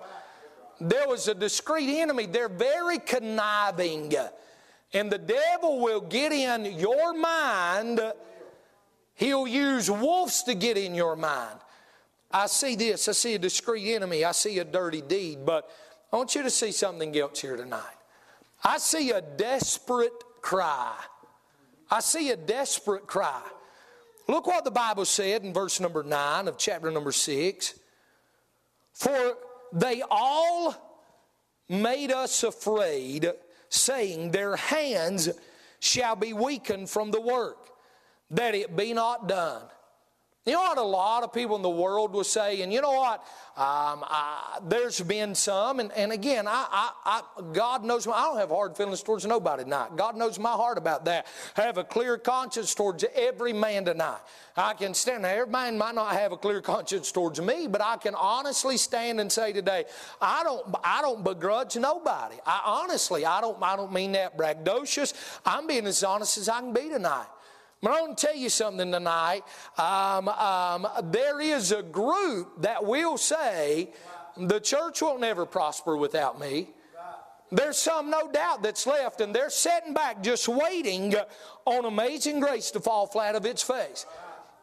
there 0.80 1.08
was 1.08 1.28
a 1.28 1.34
discreet 1.34 2.00
enemy. 2.00 2.26
They're 2.26 2.48
very 2.48 2.98
conniving. 2.98 4.14
And 4.92 5.10
the 5.10 5.18
devil 5.18 5.80
will 5.80 6.00
get 6.00 6.32
in 6.32 6.64
your 6.78 7.12
mind. 7.14 8.00
He'll 9.14 9.48
use 9.48 9.90
wolves 9.90 10.42
to 10.44 10.54
get 10.54 10.78
in 10.78 10.94
your 10.94 11.16
mind. 11.16 11.58
I 12.30 12.46
see 12.46 12.76
this. 12.76 13.08
I 13.08 13.12
see 13.12 13.34
a 13.34 13.38
discreet 13.38 13.94
enemy. 13.94 14.24
I 14.24 14.32
see 14.32 14.58
a 14.58 14.64
dirty 14.64 15.00
deed. 15.00 15.44
But 15.44 15.68
I 16.12 16.16
want 16.16 16.34
you 16.34 16.42
to 16.42 16.50
see 16.50 16.72
something 16.72 17.16
else 17.18 17.40
here 17.40 17.56
tonight. 17.56 17.82
I 18.62 18.78
see 18.78 19.10
a 19.10 19.20
desperate 19.20 20.12
cry. 20.40 20.94
I 21.90 22.00
see 22.00 22.30
a 22.30 22.36
desperate 22.36 23.06
cry. 23.06 23.42
Look 24.28 24.46
what 24.46 24.64
the 24.64 24.70
Bible 24.70 25.06
said 25.06 25.42
in 25.42 25.54
verse 25.54 25.80
number 25.80 26.02
9 26.02 26.48
of 26.48 26.58
chapter 26.58 26.90
number 26.90 27.12
6. 27.12 27.74
For 28.92 29.36
they 29.72 30.02
all 30.10 30.74
made 31.68 32.10
us 32.10 32.42
afraid, 32.42 33.30
saying, 33.68 34.30
Their 34.30 34.56
hands 34.56 35.30
shall 35.80 36.16
be 36.16 36.32
weakened 36.32 36.90
from 36.90 37.10
the 37.10 37.20
work, 37.20 37.70
that 38.30 38.54
it 38.54 38.76
be 38.76 38.92
not 38.92 39.28
done. 39.28 39.62
You 40.48 40.54
know 40.54 40.62
what 40.62 40.78
a 40.78 40.82
lot 40.82 41.24
of 41.24 41.32
people 41.34 41.56
in 41.56 41.62
the 41.62 41.68
world 41.68 42.14
will 42.14 42.24
say, 42.24 42.62
and 42.62 42.72
you 42.72 42.80
know 42.80 42.92
what? 42.92 43.20
Um, 43.54 44.02
I, 44.06 44.60
there's 44.66 44.98
been 45.00 45.34
some, 45.34 45.78
and, 45.78 45.92
and 45.92 46.10
again, 46.10 46.46
I, 46.48 46.90
I, 47.04 47.22
God 47.52 47.84
knows 47.84 48.06
my, 48.06 48.14
I 48.14 48.22
don't 48.22 48.38
have 48.38 48.48
hard 48.48 48.74
feelings 48.74 49.02
towards 49.02 49.26
nobody 49.26 49.64
tonight. 49.64 49.96
God 49.96 50.16
knows 50.16 50.38
my 50.38 50.52
heart 50.52 50.78
about 50.78 51.04
that. 51.04 51.26
I 51.56 51.62
have 51.62 51.76
a 51.76 51.84
clear 51.84 52.16
conscience 52.16 52.74
towards 52.74 53.04
every 53.14 53.52
man 53.52 53.84
tonight. 53.84 54.20
I 54.56 54.72
can 54.72 54.94
stand 54.94 55.24
there. 55.24 55.40
Every 55.42 55.52
man 55.52 55.76
might 55.76 55.94
not 55.94 56.14
have 56.14 56.32
a 56.32 56.36
clear 56.38 56.62
conscience 56.62 57.12
towards 57.12 57.42
me, 57.42 57.66
but 57.66 57.82
I 57.82 57.98
can 57.98 58.14
honestly 58.14 58.78
stand 58.78 59.20
and 59.20 59.30
say 59.30 59.52
today, 59.52 59.84
I 60.18 60.44
don't, 60.44 60.64
I 60.82 61.02
don't 61.02 61.22
begrudge 61.24 61.76
nobody. 61.76 62.36
I 62.46 62.62
honestly, 62.64 63.26
I 63.26 63.42
don't, 63.42 63.62
I 63.62 63.76
don't 63.76 63.92
mean 63.92 64.12
that 64.12 64.38
braggadocious. 64.38 65.12
I'm 65.44 65.66
being 65.66 65.86
as 65.86 66.02
honest 66.02 66.38
as 66.38 66.48
I 66.48 66.60
can 66.60 66.72
be 66.72 66.88
tonight. 66.88 67.26
But 67.80 67.92
I 67.92 68.00
want 68.00 68.18
to 68.18 68.26
tell 68.26 68.36
you 68.36 68.48
something 68.48 68.90
tonight. 68.90 69.44
Um, 69.76 70.28
um, 70.28 70.88
there 71.12 71.40
is 71.40 71.70
a 71.70 71.82
group 71.82 72.62
that 72.62 72.84
will 72.84 73.16
say, 73.16 73.90
the 74.36 74.60
church 74.60 75.00
will 75.02 75.18
never 75.18 75.46
prosper 75.46 75.96
without 75.96 76.40
me. 76.40 76.70
There's 77.50 77.78
some, 77.78 78.10
no 78.10 78.30
doubt, 78.30 78.62
that's 78.62 78.86
left, 78.86 79.20
and 79.20 79.34
they're 79.34 79.48
sitting 79.48 79.94
back 79.94 80.22
just 80.22 80.48
waiting 80.48 81.14
on 81.64 81.84
amazing 81.86 82.40
grace 82.40 82.70
to 82.72 82.80
fall 82.80 83.06
flat 83.06 83.34
of 83.36 83.46
its 83.46 83.62
face. 83.62 84.04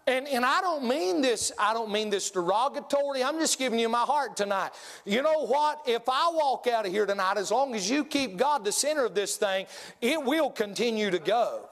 And, 0.07 0.27
and 0.27 0.45
I 0.45 0.61
don't 0.61 0.87
mean 0.87 1.21
this, 1.21 1.51
I 1.57 1.73
don't 1.73 1.91
mean 1.91 2.11
this 2.11 2.29
derogatory. 2.29 3.23
I'm 3.23 3.39
just 3.39 3.57
giving 3.57 3.79
you 3.79 3.89
my 3.89 4.01
heart 4.01 4.37
tonight. 4.37 4.69
You 5.03 5.23
know 5.23 5.47
what? 5.47 5.81
If 5.87 6.03
I 6.07 6.29
walk 6.31 6.67
out 6.67 6.85
of 6.85 6.91
here 6.91 7.07
tonight, 7.07 7.37
as 7.37 7.49
long 7.49 7.73
as 7.73 7.89
you 7.89 8.05
keep 8.05 8.37
God 8.37 8.63
the 8.63 8.71
center 8.71 9.03
of 9.03 9.15
this 9.15 9.35
thing, 9.35 9.65
it 10.01 10.23
will 10.23 10.51
continue 10.51 11.09
to 11.09 11.17
go. 11.17 11.69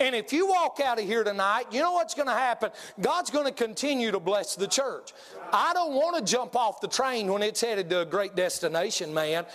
And 0.00 0.14
if 0.14 0.32
you 0.32 0.46
walk 0.46 0.80
out 0.80 0.98
of 0.98 1.04
here 1.04 1.24
tonight, 1.24 1.66
you 1.70 1.80
know 1.80 1.92
what's 1.92 2.14
going 2.14 2.28
to 2.28 2.34
happen? 2.34 2.70
God's 3.00 3.30
going 3.30 3.46
to 3.46 3.52
continue 3.52 4.10
to 4.10 4.20
bless 4.20 4.54
the 4.54 4.66
church. 4.66 5.12
I 5.52 5.72
don't 5.72 5.94
want 5.94 6.16
to 6.16 6.32
jump 6.32 6.56
off 6.56 6.80
the 6.80 6.88
train 6.88 7.32
when 7.32 7.42
it's 7.42 7.60
headed 7.60 7.90
to 7.90 8.00
a 8.00 8.04
great 8.04 8.34
destination, 8.34 9.12
man. 9.14 9.46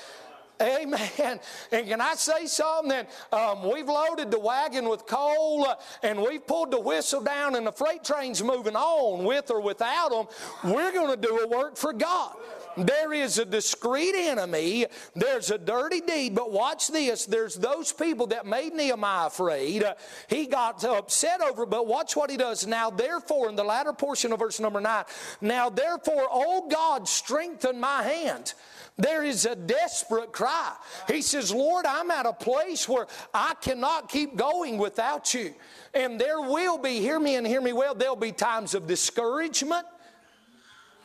Amen. 0.62 1.40
And 1.72 1.88
can 1.88 2.02
I 2.02 2.16
say 2.16 2.46
something? 2.46 3.06
Um, 3.32 3.70
we've 3.72 3.88
loaded 3.88 4.30
the 4.30 4.40
wagon 4.40 4.90
with 4.90 5.06
coal 5.06 5.66
uh, 5.66 5.76
and 6.04 6.22
we've 6.22 6.46
pulled 6.46 6.72
the 6.72 6.80
whistle 6.80 7.22
down, 7.22 7.56
and 7.56 7.66
the 7.66 7.72
freight 7.72 8.04
train's 8.04 8.44
moving 8.44 8.76
on 8.76 9.24
with 9.24 9.50
or 9.50 9.62
without 9.62 10.10
them. 10.10 10.28
We're 10.72 10.92
going 10.92 11.10
to 11.10 11.28
do 11.28 11.40
a 11.40 11.48
work 11.48 11.78
for 11.78 11.94
God. 11.94 12.36
There 12.78 13.14
is 13.14 13.38
a 13.38 13.46
discreet 13.46 14.16
enemy. 14.16 14.86
There's 15.16 15.52
a 15.52 15.58
dirty 15.58 16.02
deed. 16.02 16.36
But 16.36 16.52
watch 16.52 16.88
this. 16.88 17.26
There's 17.26 17.56
those 17.56 17.92
people 17.92 18.28
that 18.28 18.46
made 18.46 18.74
Nehemiah 18.74 19.28
afraid. 19.28 19.84
He 20.28 20.46
got 20.46 20.84
upset 20.84 21.42
over 21.42 21.64
it. 21.64 21.70
But 21.70 21.88
watch 21.88 22.16
what 22.16 22.30
he 22.30 22.38
does. 22.38 22.66
Now, 22.66 22.90
therefore, 22.90 23.50
in 23.50 23.56
the 23.56 23.64
latter 23.64 23.94
portion 23.94 24.32
of 24.32 24.40
verse 24.40 24.60
number 24.60 24.82
nine, 24.82 25.06
now, 25.42 25.70
therefore, 25.70 26.28
O 26.32 26.68
God, 26.70 27.08
strengthen 27.08 27.80
my 27.80 28.04
hand. 28.04 28.54
There 28.98 29.24
is 29.24 29.46
a 29.46 29.56
desperate 29.56 30.32
cry. 30.32 30.74
He 31.08 31.22
says, 31.22 31.52
Lord, 31.52 31.86
I'm 31.86 32.12
at 32.12 32.26
a 32.26 32.34
place 32.34 32.88
where 32.88 33.08
I 33.34 33.56
cannot 33.62 34.10
keep 34.10 34.36
going 34.36 34.78
without 34.78 35.34
you. 35.34 35.54
And 35.94 36.20
there 36.20 36.40
will 36.40 36.78
be, 36.78 37.00
hear 37.00 37.20
me 37.20 37.36
and 37.36 37.48
hear 37.48 37.62
me 37.62 37.74
well, 37.74 37.96
there'll 37.96 38.16
be 38.16 38.32
times 38.32 38.76
of 38.76 38.88
discouragement. 38.88 39.86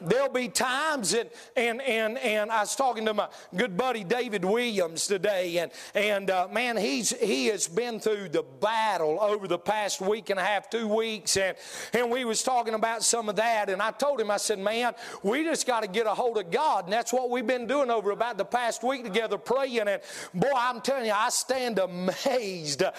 There'll 0.01 0.29
be 0.29 0.49
times 0.49 1.15
and 1.15 1.31
and 1.57 1.81
and 1.81 2.19
and 2.19 2.51
I 2.51 2.61
was 2.61 2.77
talking 2.77 3.07
to 3.07 3.15
my 3.15 3.29
good 3.55 3.77
buddy 3.77 4.05
David 4.05 4.45
Williams 4.45 5.07
today, 5.07 5.59
and 5.59 5.73
and 5.95 6.31
uh, 6.31 6.49
man, 6.53 6.77
he's 6.77 7.17
he 7.19 7.47
has 7.47 7.67
been 7.67 7.99
through 7.99 8.29
the 8.29 8.43
battle 8.43 9.19
over 9.21 9.49
the 9.49 9.59
past 9.59 10.03
week 10.03 10.29
and 10.29 10.39
a 10.39 10.43
half, 10.43 10.69
two 10.69 10.87
weeks, 10.87 11.39
and 11.39 11.57
and 11.95 12.11
we 12.11 12.27
was 12.27 12.43
talking 12.43 12.75
about 12.75 13.03
some 13.03 13.31
of 13.31 13.37
that, 13.37 13.71
and 13.71 13.81
I 13.81 13.91
told 13.91 14.21
him 14.21 14.31
I 14.31 14.37
said, 14.37 14.59
man, 14.59 14.93
we 15.23 15.45
just 15.45 15.67
got 15.67 15.81
to 15.81 15.89
get 15.89 16.07
a 16.07 16.11
hold 16.11 16.37
of 16.37 16.51
God, 16.51 16.85
and 16.85 16.93
that's 16.93 17.13
what 17.13 17.31
we've 17.31 17.47
been 17.47 17.67
doing 17.67 17.91
over 17.91 18.11
about 18.11 18.37
the 18.37 18.45
past 18.45 18.83
week 18.83 19.03
together, 19.03 19.39
praying, 19.39 19.89
and 19.89 20.03
boy, 20.35 20.53
I'm 20.55 20.83
telling 20.83 21.07
you, 21.07 21.13
I 21.13 21.31
stand 21.31 21.79
amazed 21.79 22.83
at 22.83 22.95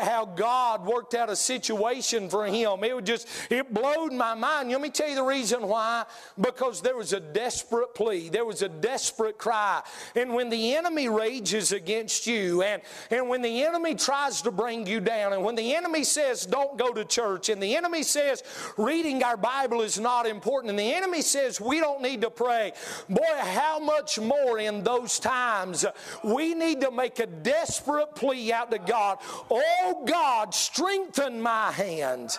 how 0.00 0.24
God 0.24 0.84
worked 0.84 1.14
out 1.14 1.30
a 1.30 1.36
situation 1.36 2.28
for 2.28 2.46
him. 2.46 2.82
It 2.82 2.94
would 2.94 3.06
just 3.06 3.28
it 3.50 3.72
blowed 3.72 4.12
my 4.12 4.34
mind. 4.34 4.70
Let 4.70 4.80
me 4.80 4.90
tell 4.90 5.08
you 5.08 5.14
the 5.14 5.22
reason 5.22 5.68
why 5.68 6.06
because 6.40 6.80
there 6.80 6.96
was 6.96 7.12
a 7.12 7.20
desperate 7.20 7.94
plea, 7.94 8.28
there 8.28 8.44
was 8.44 8.62
a 8.62 8.68
desperate 8.68 9.38
cry. 9.38 9.82
And 10.14 10.34
when 10.34 10.48
the 10.48 10.74
enemy 10.74 11.08
rages 11.08 11.72
against 11.72 12.26
you, 12.26 12.62
and, 12.62 12.82
and 13.10 13.28
when 13.28 13.42
the 13.42 13.64
enemy 13.64 13.94
tries 13.94 14.42
to 14.42 14.50
bring 14.50 14.86
you 14.86 15.00
down, 15.00 15.32
and 15.32 15.44
when 15.44 15.54
the 15.54 15.74
enemy 15.74 16.04
says, 16.04 16.46
don't 16.46 16.78
go 16.78 16.92
to 16.92 17.04
church, 17.04 17.48
and 17.48 17.62
the 17.62 17.76
enemy 17.76 18.02
says, 18.02 18.42
reading 18.76 19.22
our 19.22 19.36
Bible 19.36 19.80
is 19.82 19.98
not 19.98 20.26
important, 20.26 20.70
and 20.70 20.78
the 20.78 20.94
enemy 20.94 21.22
says, 21.22 21.60
we 21.60 21.80
don't 21.80 22.02
need 22.02 22.20
to 22.22 22.30
pray, 22.30 22.72
boy, 23.08 23.24
how 23.38 23.78
much 23.78 24.18
more 24.18 24.58
in 24.58 24.82
those 24.82 25.18
times 25.18 25.84
uh, 25.84 25.92
we 26.24 26.54
need 26.54 26.80
to 26.80 26.90
make 26.90 27.18
a 27.18 27.26
desperate 27.26 28.14
plea 28.14 28.52
out 28.52 28.70
to 28.70 28.78
God. 28.78 29.18
Oh 29.50 30.04
God, 30.06 30.54
strengthen 30.54 31.40
my 31.40 31.70
hands. 31.72 32.38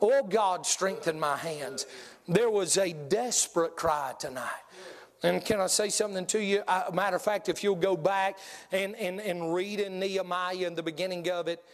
Oh 0.00 0.22
God, 0.22 0.66
strengthen 0.66 1.18
my 1.18 1.36
hands. 1.36 1.86
There 2.28 2.50
was 2.50 2.76
a 2.76 2.92
desperate 2.92 3.74
cry 3.74 4.12
tonight. 4.18 4.62
And 5.22 5.44
can 5.44 5.60
I 5.60 5.66
say 5.66 5.88
something 5.88 6.26
to 6.26 6.40
you? 6.40 6.62
Uh, 6.68 6.90
matter 6.92 7.16
of 7.16 7.22
fact, 7.22 7.48
if 7.48 7.64
you'll 7.64 7.74
go 7.74 7.96
back 7.96 8.38
and, 8.70 8.94
and, 8.94 9.20
and 9.20 9.52
read 9.52 9.80
in 9.80 9.98
Nehemiah 9.98 10.66
in 10.66 10.74
the 10.74 10.82
beginning 10.82 11.28
of 11.30 11.48
it, 11.48 11.64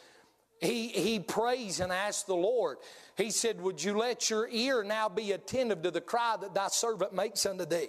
he, 0.60 0.88
he 0.88 1.18
prays 1.18 1.80
and 1.80 1.92
asks 1.92 2.22
the 2.22 2.34
Lord. 2.34 2.78
He 3.16 3.30
said, 3.30 3.60
Would 3.60 3.82
you 3.82 3.98
let 3.98 4.30
your 4.30 4.48
ear 4.48 4.82
now 4.82 5.08
be 5.08 5.32
attentive 5.32 5.82
to 5.82 5.90
the 5.90 6.00
cry 6.00 6.36
that 6.40 6.54
thy 6.54 6.68
servant 6.68 7.12
makes 7.12 7.44
unto 7.44 7.66
thee? 7.66 7.88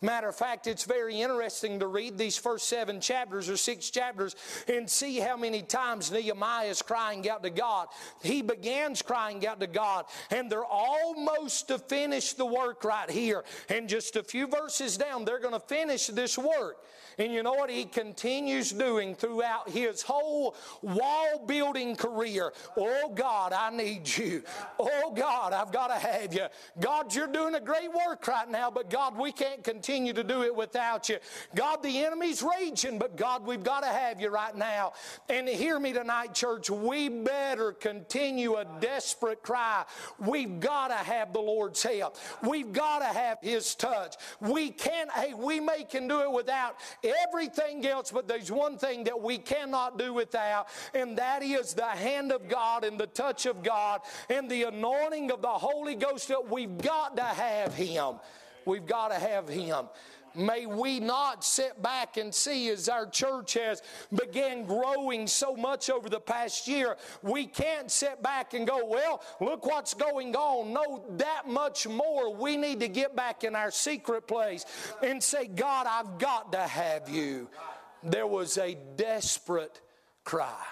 Matter 0.00 0.28
of 0.28 0.36
fact, 0.36 0.68
it's 0.68 0.84
very 0.84 1.20
interesting 1.20 1.80
to 1.80 1.88
read 1.88 2.16
these 2.16 2.36
first 2.36 2.68
seven 2.68 3.00
chapters 3.00 3.48
or 3.48 3.56
six 3.56 3.90
chapters 3.90 4.36
and 4.68 4.88
see 4.88 5.18
how 5.18 5.36
many 5.36 5.60
times 5.60 6.12
Nehemiah 6.12 6.68
is 6.68 6.82
crying 6.82 7.28
out 7.28 7.42
to 7.42 7.50
God. 7.50 7.88
He 8.22 8.40
begins 8.40 9.02
crying 9.02 9.44
out 9.44 9.58
to 9.58 9.66
God, 9.66 10.04
and 10.30 10.48
they're 10.48 10.64
almost 10.64 11.66
to 11.68 11.78
finish 11.78 12.34
the 12.34 12.46
work 12.46 12.84
right 12.84 13.10
here. 13.10 13.42
And 13.68 13.88
just 13.88 14.14
a 14.14 14.22
few 14.22 14.46
verses 14.46 14.96
down, 14.96 15.24
they're 15.24 15.40
going 15.40 15.54
to 15.54 15.66
finish 15.66 16.06
this 16.06 16.38
work. 16.38 16.76
And 17.18 17.32
you 17.32 17.42
know 17.42 17.54
what 17.54 17.70
he 17.70 17.84
continues 17.84 18.70
doing 18.70 19.14
throughout 19.14 19.68
his 19.68 20.02
whole 20.02 20.54
wall 20.82 21.44
building 21.46 21.96
career? 21.96 22.52
Oh 22.76 23.12
God, 23.14 23.52
I 23.52 23.70
need 23.70 24.08
you. 24.16 24.42
Oh 24.78 25.12
God, 25.14 25.52
I've 25.52 25.72
got 25.72 25.88
to 25.88 25.94
have 25.94 26.32
you. 26.32 26.46
God, 26.78 27.14
you're 27.14 27.26
doing 27.26 27.54
a 27.56 27.60
great 27.60 27.90
work 27.92 28.26
right 28.28 28.48
now, 28.48 28.70
but 28.70 28.88
God, 28.90 29.18
we 29.18 29.32
can't 29.32 29.64
continue 29.64 30.12
to 30.12 30.22
do 30.22 30.42
it 30.42 30.54
without 30.54 31.08
you. 31.08 31.18
God, 31.54 31.82
the 31.82 32.04
enemy's 32.04 32.42
raging, 32.42 32.98
but 32.98 33.16
God, 33.16 33.44
we've 33.44 33.64
got 33.64 33.80
to 33.80 33.88
have 33.88 34.20
you 34.20 34.28
right 34.28 34.56
now. 34.56 34.92
And 35.28 35.48
hear 35.48 35.80
me 35.80 35.92
tonight, 35.92 36.34
church, 36.34 36.70
we 36.70 37.08
better 37.08 37.72
continue 37.72 38.56
a 38.56 38.66
desperate 38.80 39.42
cry. 39.42 39.84
We've 40.18 40.60
got 40.60 40.88
to 40.88 40.94
have 40.94 41.32
the 41.32 41.40
Lord's 41.40 41.82
help. 41.82 42.16
We've 42.42 42.72
got 42.72 43.00
to 43.00 43.06
have 43.06 43.38
his 43.42 43.74
touch. 43.74 44.14
We 44.40 44.70
can't, 44.70 45.10
hey, 45.10 45.34
we 45.34 45.60
may 45.60 45.84
can 45.84 46.06
do 46.06 46.20
it 46.20 46.30
without 46.30 46.76
everything 47.26 47.86
else, 47.86 48.10
but 48.10 48.28
there's 48.28 48.50
one 48.50 48.78
thing 48.78 49.04
that 49.04 49.20
we 49.20 49.38
cannot 49.38 49.98
do 49.98 50.12
without, 50.12 50.68
and 50.94 51.18
that 51.18 51.42
is 51.42 51.74
the 51.74 51.86
hand 51.86 52.32
of 52.32 52.48
God 52.48 52.84
and 52.84 52.98
the 52.98 53.06
touch 53.06 53.46
of 53.46 53.62
God 53.62 54.00
and 54.28 54.50
the 54.50 54.64
anointing 54.64 55.30
of 55.30 55.42
the 55.42 55.48
Holy 55.48 55.94
Ghost 55.94 56.28
that 56.28 56.48
we've 56.50 56.78
got 56.78 57.16
to 57.16 57.24
have 57.24 57.74
Him. 57.74 58.16
We've 58.68 58.86
got 58.86 59.08
to 59.08 59.14
have 59.14 59.48
Him. 59.48 59.86
May 60.34 60.66
we 60.66 61.00
not 61.00 61.42
sit 61.42 61.82
back 61.82 62.18
and 62.18 62.34
see 62.34 62.68
as 62.68 62.88
our 62.88 63.06
church 63.06 63.54
has 63.54 63.82
began 64.14 64.66
growing 64.66 65.26
so 65.26 65.56
much 65.56 65.88
over 65.88 66.08
the 66.10 66.20
past 66.20 66.68
year. 66.68 66.96
We 67.22 67.46
can't 67.46 67.90
sit 67.90 68.22
back 68.22 68.52
and 68.52 68.66
go, 68.66 68.84
well, 68.84 69.22
look 69.40 69.64
what's 69.64 69.94
going 69.94 70.36
on. 70.36 70.74
No, 70.74 71.02
that 71.16 71.48
much 71.48 71.88
more. 71.88 72.32
We 72.32 72.56
need 72.58 72.80
to 72.80 72.88
get 72.88 73.16
back 73.16 73.42
in 73.42 73.56
our 73.56 73.70
secret 73.70 74.28
place 74.28 74.66
and 75.02 75.22
say, 75.22 75.46
God, 75.46 75.86
I've 75.88 76.18
got 76.18 76.52
to 76.52 76.60
have 76.60 77.08
you. 77.08 77.48
There 78.04 78.26
was 78.26 78.58
a 78.58 78.76
desperate 78.96 79.80
cry. 80.24 80.62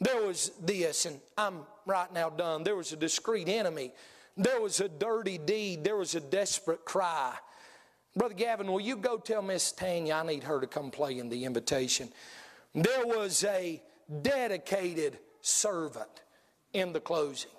There 0.00 0.26
was 0.26 0.52
this, 0.62 1.06
and 1.06 1.20
I'm 1.38 1.60
right 1.86 2.12
now 2.12 2.30
done. 2.30 2.64
There 2.64 2.76
was 2.76 2.92
a 2.92 2.96
discreet 2.96 3.48
enemy. 3.48 3.92
There 4.36 4.60
was 4.60 4.80
a 4.80 4.88
dirty 4.88 5.38
deed. 5.38 5.84
There 5.84 5.96
was 5.96 6.14
a 6.14 6.20
desperate 6.20 6.84
cry. 6.84 7.34
Brother 8.14 8.34
Gavin, 8.34 8.70
will 8.70 8.80
you 8.80 8.96
go 8.96 9.18
tell 9.18 9.42
Miss 9.42 9.72
Tanya 9.72 10.14
I 10.14 10.26
need 10.26 10.44
her 10.44 10.60
to 10.60 10.66
come 10.66 10.90
play 10.90 11.18
in 11.18 11.28
the 11.28 11.44
invitation? 11.44 12.08
There 12.74 13.06
was 13.06 13.44
a 13.44 13.82
dedicated 14.22 15.18
servant 15.40 16.22
in 16.72 16.92
the 16.92 17.00
closing. 17.00 17.50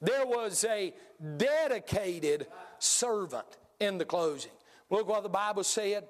There 0.00 0.26
was 0.26 0.64
a 0.64 0.94
dedicated 1.36 2.46
servant 2.78 3.46
in 3.80 3.98
the 3.98 4.04
closing. 4.04 4.50
Look 4.90 5.08
what 5.08 5.22
the 5.22 5.28
Bible 5.28 5.64
said. 5.64 6.04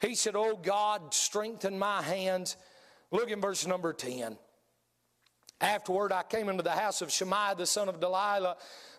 He 0.00 0.14
said, 0.14 0.34
Oh 0.36 0.56
God, 0.56 1.14
strengthen 1.14 1.78
my 1.78 2.02
hands. 2.02 2.56
Look 3.10 3.30
in 3.30 3.40
verse 3.40 3.66
number 3.66 3.92
10. 3.92 4.36
Afterward, 5.60 6.12
I 6.12 6.22
came 6.22 6.48
into 6.48 6.62
the 6.62 6.70
house 6.70 7.02
of 7.02 7.10
Shemaiah, 7.10 7.56
the 7.56 7.66
son 7.66 7.88
of 7.88 8.00
Delilah, 8.00 8.56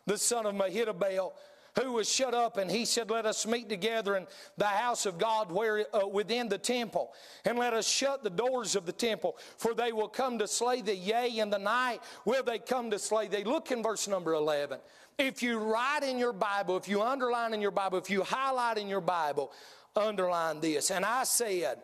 the 0.09 0.17
son 0.17 0.47
of 0.47 0.55
Mehetabel 0.55 1.31
who 1.79 1.93
was 1.93 2.11
shut 2.11 2.33
up, 2.33 2.57
and 2.57 2.69
he 2.69 2.83
said, 2.83 3.11
Let 3.11 3.27
us 3.27 3.45
meet 3.45 3.69
together 3.69 4.17
in 4.17 4.25
the 4.57 4.65
house 4.65 5.05
of 5.05 5.19
God 5.19 5.51
where, 5.51 5.85
uh, 5.95 6.07
within 6.07 6.49
the 6.49 6.57
temple, 6.57 7.13
and 7.45 7.59
let 7.59 7.73
us 7.73 7.87
shut 7.87 8.23
the 8.23 8.29
doors 8.29 8.75
of 8.75 8.87
the 8.87 8.91
temple, 8.91 9.37
for 9.57 9.75
they 9.75 9.91
will 9.91 10.07
come 10.07 10.39
to 10.39 10.47
slay 10.47 10.81
thee. 10.81 10.93
Yea, 10.93 11.39
in 11.39 11.51
the 11.51 11.59
night 11.59 11.99
will 12.25 12.43
they 12.43 12.57
come 12.57 12.89
to 12.89 12.97
slay 12.97 13.27
thee. 13.27 13.43
Look 13.43 13.71
in 13.71 13.83
verse 13.83 14.07
number 14.07 14.33
11. 14.33 14.79
If 15.19 15.43
you 15.43 15.59
write 15.59 16.01
in 16.01 16.17
your 16.17 16.33
Bible, 16.33 16.75
if 16.75 16.87
you 16.87 17.03
underline 17.03 17.53
in 17.53 17.61
your 17.61 17.71
Bible, 17.71 17.99
if 17.99 18.09
you 18.09 18.23
highlight 18.23 18.79
in 18.79 18.87
your 18.87 19.01
Bible, 19.01 19.51
underline 19.95 20.59
this. 20.59 20.89
And 20.89 21.05
I 21.05 21.23
said, 21.23 21.77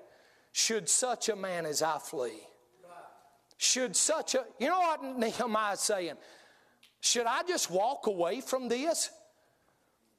Should 0.51 0.89
such 0.89 1.29
a 1.29 1.35
man 1.35 1.67
as 1.67 1.83
I 1.83 1.99
flee? 1.99 2.41
Should 3.57 3.95
such 3.95 4.35
a, 4.35 4.45
you 4.59 4.67
know 4.67 4.79
what 4.79 5.17
Nehemiah 5.17 5.73
is 5.73 5.79
saying? 5.79 6.15
Should 7.05 7.27
I 7.27 7.43
just 7.43 7.69
walk 7.69 8.07
away 8.07 8.41
from 8.41 8.67
this? 8.67 9.11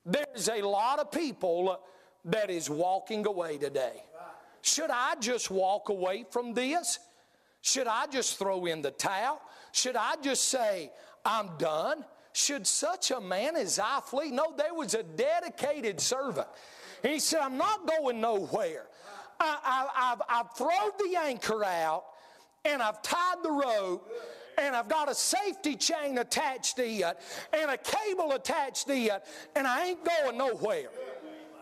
There's 0.04 0.48
a 0.48 0.62
lot 0.62 1.00
of 1.00 1.10
people 1.10 1.80
that 2.26 2.48
is 2.48 2.70
walking 2.70 3.26
away 3.26 3.58
today. 3.58 4.04
Should 4.62 4.90
I 4.90 5.16
just 5.18 5.50
walk 5.50 5.88
away 5.88 6.24
from 6.30 6.54
this? 6.54 7.00
Should 7.60 7.88
I 7.88 8.06
just 8.06 8.38
throw 8.38 8.66
in 8.66 8.82
the 8.82 8.92
towel? 8.92 9.42
Should 9.72 9.96
I 9.96 10.14
just 10.22 10.44
say, 10.48 10.92
I'm 11.24 11.56
done? 11.58 12.04
Should 12.32 12.68
such 12.68 13.10
a 13.10 13.20
man 13.20 13.56
as 13.56 13.80
I 13.80 13.98
flee? 14.06 14.30
No, 14.30 14.54
there 14.56 14.72
was 14.72 14.94
a 14.94 15.02
dedicated 15.02 16.00
servant. 16.00 16.46
He 17.02 17.18
said, 17.18 17.40
I'm 17.40 17.58
not 17.58 17.84
going 17.84 18.20
nowhere. 18.20 18.86
I, 19.40 19.88
have 19.92 20.22
I've 20.28 20.52
thrown 20.56 20.92
the 21.00 21.18
anchor 21.18 21.64
out 21.64 22.04
and 22.64 22.80
I've 22.80 23.02
tied 23.02 23.42
the 23.42 23.50
rope 23.50 24.08
and 24.58 24.74
I've 24.74 24.88
got 24.88 25.10
a 25.10 25.14
safety 25.14 25.76
chain 25.76 26.18
attached 26.18 26.76
to 26.76 26.84
it 26.84 27.18
and 27.52 27.70
a 27.70 27.76
cable 27.76 28.32
attached 28.32 28.86
to 28.88 28.94
it 28.94 29.24
and 29.54 29.66
I 29.66 29.88
ain't 29.88 30.04
going 30.04 30.38
nowhere. 30.38 30.88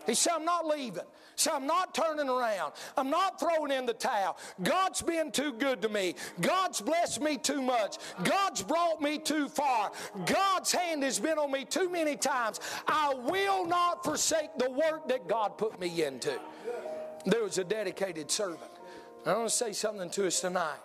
He 0.05 0.13
said, 0.13 0.33
I'm 0.35 0.45
not 0.45 0.67
leaving. 0.67 1.03
So 1.35 1.51
I'm 1.53 1.67
not 1.67 1.93
turning 1.93 2.29
around. 2.29 2.73
I'm 2.95 3.09
not 3.09 3.39
throwing 3.39 3.71
in 3.71 3.85
the 3.85 3.93
towel. 3.93 4.37
God's 4.63 5.01
been 5.01 5.31
too 5.31 5.53
good 5.53 5.81
to 5.81 5.89
me. 5.89 6.15
God's 6.39 6.79
blessed 6.79 7.21
me 7.21 7.37
too 7.37 7.61
much. 7.61 7.97
God's 8.23 8.61
brought 8.61 9.01
me 9.01 9.17
too 9.17 9.49
far. 9.49 9.91
God's 10.25 10.71
hand 10.71 11.03
has 11.03 11.19
been 11.19 11.37
on 11.37 11.51
me 11.51 11.65
too 11.65 11.89
many 11.89 12.15
times. 12.15 12.61
I 12.87 13.13
will 13.13 13.65
not 13.65 14.03
forsake 14.03 14.57
the 14.57 14.69
work 14.69 15.07
that 15.09 15.27
God 15.27 15.57
put 15.57 15.79
me 15.79 16.03
into. 16.03 16.39
There 17.25 17.43
was 17.43 17.57
a 17.57 17.63
dedicated 17.63 18.31
servant. 18.31 18.71
I 19.25 19.33
want 19.33 19.49
to 19.49 19.55
say 19.55 19.73
something 19.73 20.09
to 20.11 20.27
us 20.27 20.39
tonight. 20.39 20.77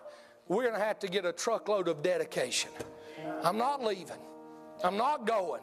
We're 0.50 0.64
going 0.64 0.74
to 0.74 0.84
have 0.84 0.98
to 0.98 1.08
get 1.08 1.24
a 1.24 1.32
truckload 1.32 1.86
of 1.86 2.02
dedication. 2.02 2.72
I'm 3.44 3.56
not 3.56 3.84
leaving. 3.84 4.18
I'm 4.82 4.96
not 4.96 5.24
going. 5.24 5.60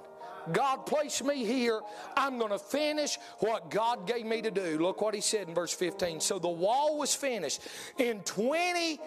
God 0.54 0.86
placed 0.86 1.26
me 1.26 1.43
here. 1.43 1.82
I'm 2.15 2.39
going 2.39 2.52
to 2.52 2.58
finish 2.58 3.17
what 3.39 3.69
God 3.69 4.08
gave 4.08 4.26
me 4.26 4.41
to 4.41 4.50
do. 4.50 4.78
Look 4.80 5.02
what 5.02 5.13
he 5.13 5.19
said 5.19 5.50
in 5.50 5.54
verse 5.54 5.73
15. 5.73 6.21
So 6.21 6.39
the 6.39 6.47
wall 6.47 6.97
was 6.97 7.13
finished 7.13 7.67
in 7.97 8.21
20 8.21 8.97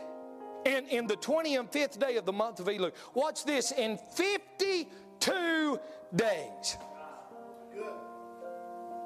in, 0.67 0.87
in 0.89 1.07
the 1.07 1.17
25th 1.17 1.99
day 1.99 2.17
of 2.17 2.27
the 2.27 2.33
month 2.33 2.61
of 2.61 2.67
Elul. 2.67 2.93
Watch 3.15 3.47
this 3.47 3.73
in 3.73 3.97
52 3.97 5.81
days. 6.15 6.77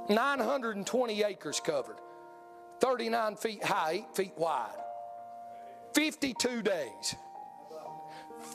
920 0.09 1.23
acres 1.23 1.61
covered, 1.65 2.01
39 2.81 3.37
feet 3.37 3.63
high, 3.63 4.05
8 4.11 4.17
feet 4.17 4.33
wide. 4.37 4.84
52 5.95 6.63
days. 6.63 7.15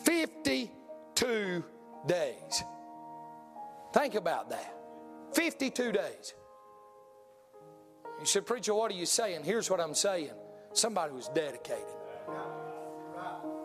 52 0.03 1.63
days. 2.07 2.63
Think 3.93 4.15
about 4.15 4.49
that. 4.49 4.75
52 5.33 5.91
days. 5.91 6.33
You 8.19 8.25
said, 8.25 8.45
Preacher, 8.45 8.73
what 8.73 8.91
are 8.91 8.95
you 8.95 9.05
saying? 9.05 9.43
Here's 9.43 9.69
what 9.69 9.79
I'm 9.79 9.93
saying. 9.93 10.31
Somebody 10.73 11.13
was 11.13 11.29
dedicated. 11.29 11.85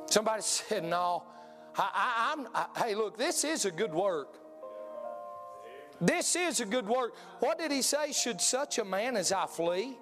Somebody 0.06 0.42
said, 0.42 0.84
No, 0.84 1.24
I, 1.76 2.32
am 2.32 2.48
hey, 2.76 2.94
look, 2.94 3.18
this 3.18 3.44
is 3.44 3.64
a 3.64 3.70
good 3.70 3.92
work. 3.92 4.38
This 6.00 6.36
is 6.36 6.60
a 6.60 6.66
good 6.66 6.86
work. 6.86 7.14
What 7.40 7.58
did 7.58 7.72
he 7.72 7.82
say? 7.82 8.12
Should 8.12 8.40
such 8.40 8.78
a 8.78 8.84
man 8.84 9.16
as 9.16 9.32
I 9.32 9.46
flee? 9.46 9.96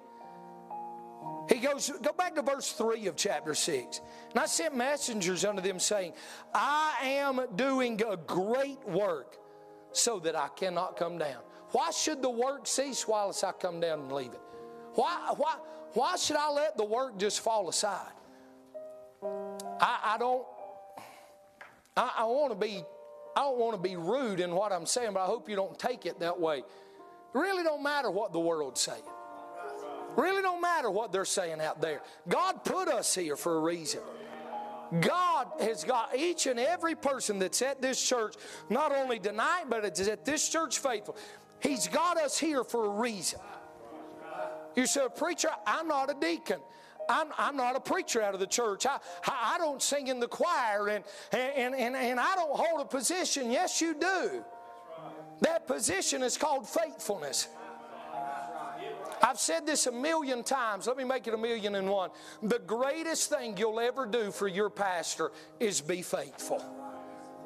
He 1.49 1.55
goes, 1.55 1.91
go 2.01 2.11
back 2.13 2.35
to 2.35 2.41
verse 2.41 2.71
3 2.71 3.07
of 3.07 3.15
chapter 3.15 3.53
6. 3.53 4.01
And 4.31 4.39
I 4.39 4.45
sent 4.45 4.75
messengers 4.75 5.43
unto 5.43 5.61
them 5.61 5.79
saying, 5.79 6.13
I 6.53 6.95
am 7.03 7.41
doing 7.55 8.01
a 8.07 8.15
great 8.15 8.83
work 8.87 9.37
so 9.91 10.19
that 10.19 10.35
I 10.35 10.47
cannot 10.55 10.97
come 10.97 11.17
down. 11.17 11.41
Why 11.71 11.91
should 11.91 12.21
the 12.21 12.29
work 12.29 12.67
cease 12.67 13.07
whilst 13.07 13.43
I 13.43 13.51
come 13.51 13.79
down 13.79 13.99
and 14.01 14.11
leave 14.11 14.31
it? 14.31 14.41
Why, 14.93 15.33
why, 15.35 15.55
why 15.93 16.15
should 16.17 16.37
I 16.37 16.49
let 16.51 16.77
the 16.77 16.85
work 16.85 17.17
just 17.17 17.41
fall 17.41 17.67
aside? 17.67 18.11
I, 19.79 20.13
I 20.15 20.17
don't, 20.17 20.45
I, 21.97 22.11
I 22.19 22.23
want 22.25 22.51
to 22.51 22.59
be, 22.59 22.83
I 23.35 23.41
don't 23.41 23.57
want 23.57 23.75
to 23.75 23.89
be 23.89 23.95
rude 23.95 24.39
in 24.39 24.53
what 24.53 24.71
I'm 24.71 24.85
saying, 24.85 25.13
but 25.13 25.23
I 25.23 25.25
hope 25.25 25.49
you 25.49 25.55
don't 25.55 25.77
take 25.77 26.05
it 26.05 26.19
that 26.19 26.39
way. 26.39 26.59
It 26.59 26.65
really 27.33 27.63
don't 27.63 27.81
matter 27.81 28.11
what 28.11 28.33
the 28.33 28.39
world's 28.39 28.81
saying. 28.81 29.01
Really 30.15 30.41
don't 30.41 30.61
matter 30.61 30.89
what 30.89 31.11
they're 31.11 31.25
saying 31.25 31.61
out 31.61 31.81
there. 31.81 32.01
God 32.27 32.63
put 32.63 32.87
us 32.87 33.13
here 33.15 33.35
for 33.35 33.57
a 33.57 33.59
reason. 33.59 34.01
God 34.99 35.47
has 35.59 35.83
got 35.83 36.15
each 36.15 36.45
and 36.45 36.59
every 36.59 36.93
person 36.93 37.39
that's 37.39 37.61
at 37.61 37.81
this 37.81 38.01
church, 38.01 38.35
not 38.69 38.91
only 38.91 39.17
tonight, 39.17 39.65
but 39.69 39.83
it's 39.85 40.07
at 40.07 40.23
this 40.23 40.47
church 40.49 40.77
faithful. 40.77 41.15
He's 41.59 41.87
got 41.87 42.17
us 42.17 42.37
here 42.37 42.63
for 42.63 42.85
a 42.85 42.89
reason. 42.89 43.39
You 44.75 44.85
say, 44.85 45.01
Preacher, 45.15 45.49
I'm 45.65 45.87
not 45.87 46.11
a 46.11 46.13
deacon. 46.19 46.59
I'm, 47.09 47.27
I'm 47.37 47.57
not 47.57 47.75
a 47.75 47.79
preacher 47.79 48.21
out 48.21 48.33
of 48.33 48.39
the 48.39 48.47
church. 48.47 48.85
I, 48.85 48.97
I, 49.27 49.57
don't 49.57 49.81
sing 49.81 50.07
in 50.07 50.19
the 50.19 50.27
choir 50.27 50.87
and, 50.87 51.03
and, 51.33 51.75
and, 51.75 51.95
and 51.95 52.19
I 52.19 52.35
don't 52.35 52.55
hold 52.55 52.79
a 52.79 52.85
position. 52.85 53.51
Yes, 53.51 53.81
you 53.81 53.93
do. 53.93 54.43
That 55.41 55.67
position 55.67 56.23
is 56.23 56.37
called 56.37 56.67
faithfulness. 56.67 57.49
I've 59.23 59.39
said 59.39 59.65
this 59.65 59.87
a 59.87 59.91
million 59.91 60.43
times. 60.43 60.85
Let 60.85 60.97
me 60.97 61.05
make 61.05 61.27
it 61.27 61.33
a 61.33 61.37
million 61.37 61.75
and 61.75 61.89
one. 61.89 62.09
The 62.41 62.59
greatest 62.59 63.29
thing 63.29 63.55
you'll 63.55 63.79
ever 63.79 64.05
do 64.05 64.31
for 64.31 64.49
your 64.49 64.69
pastor 64.69 65.31
is 65.61 65.79
be 65.79 66.01
faithful. 66.01 66.61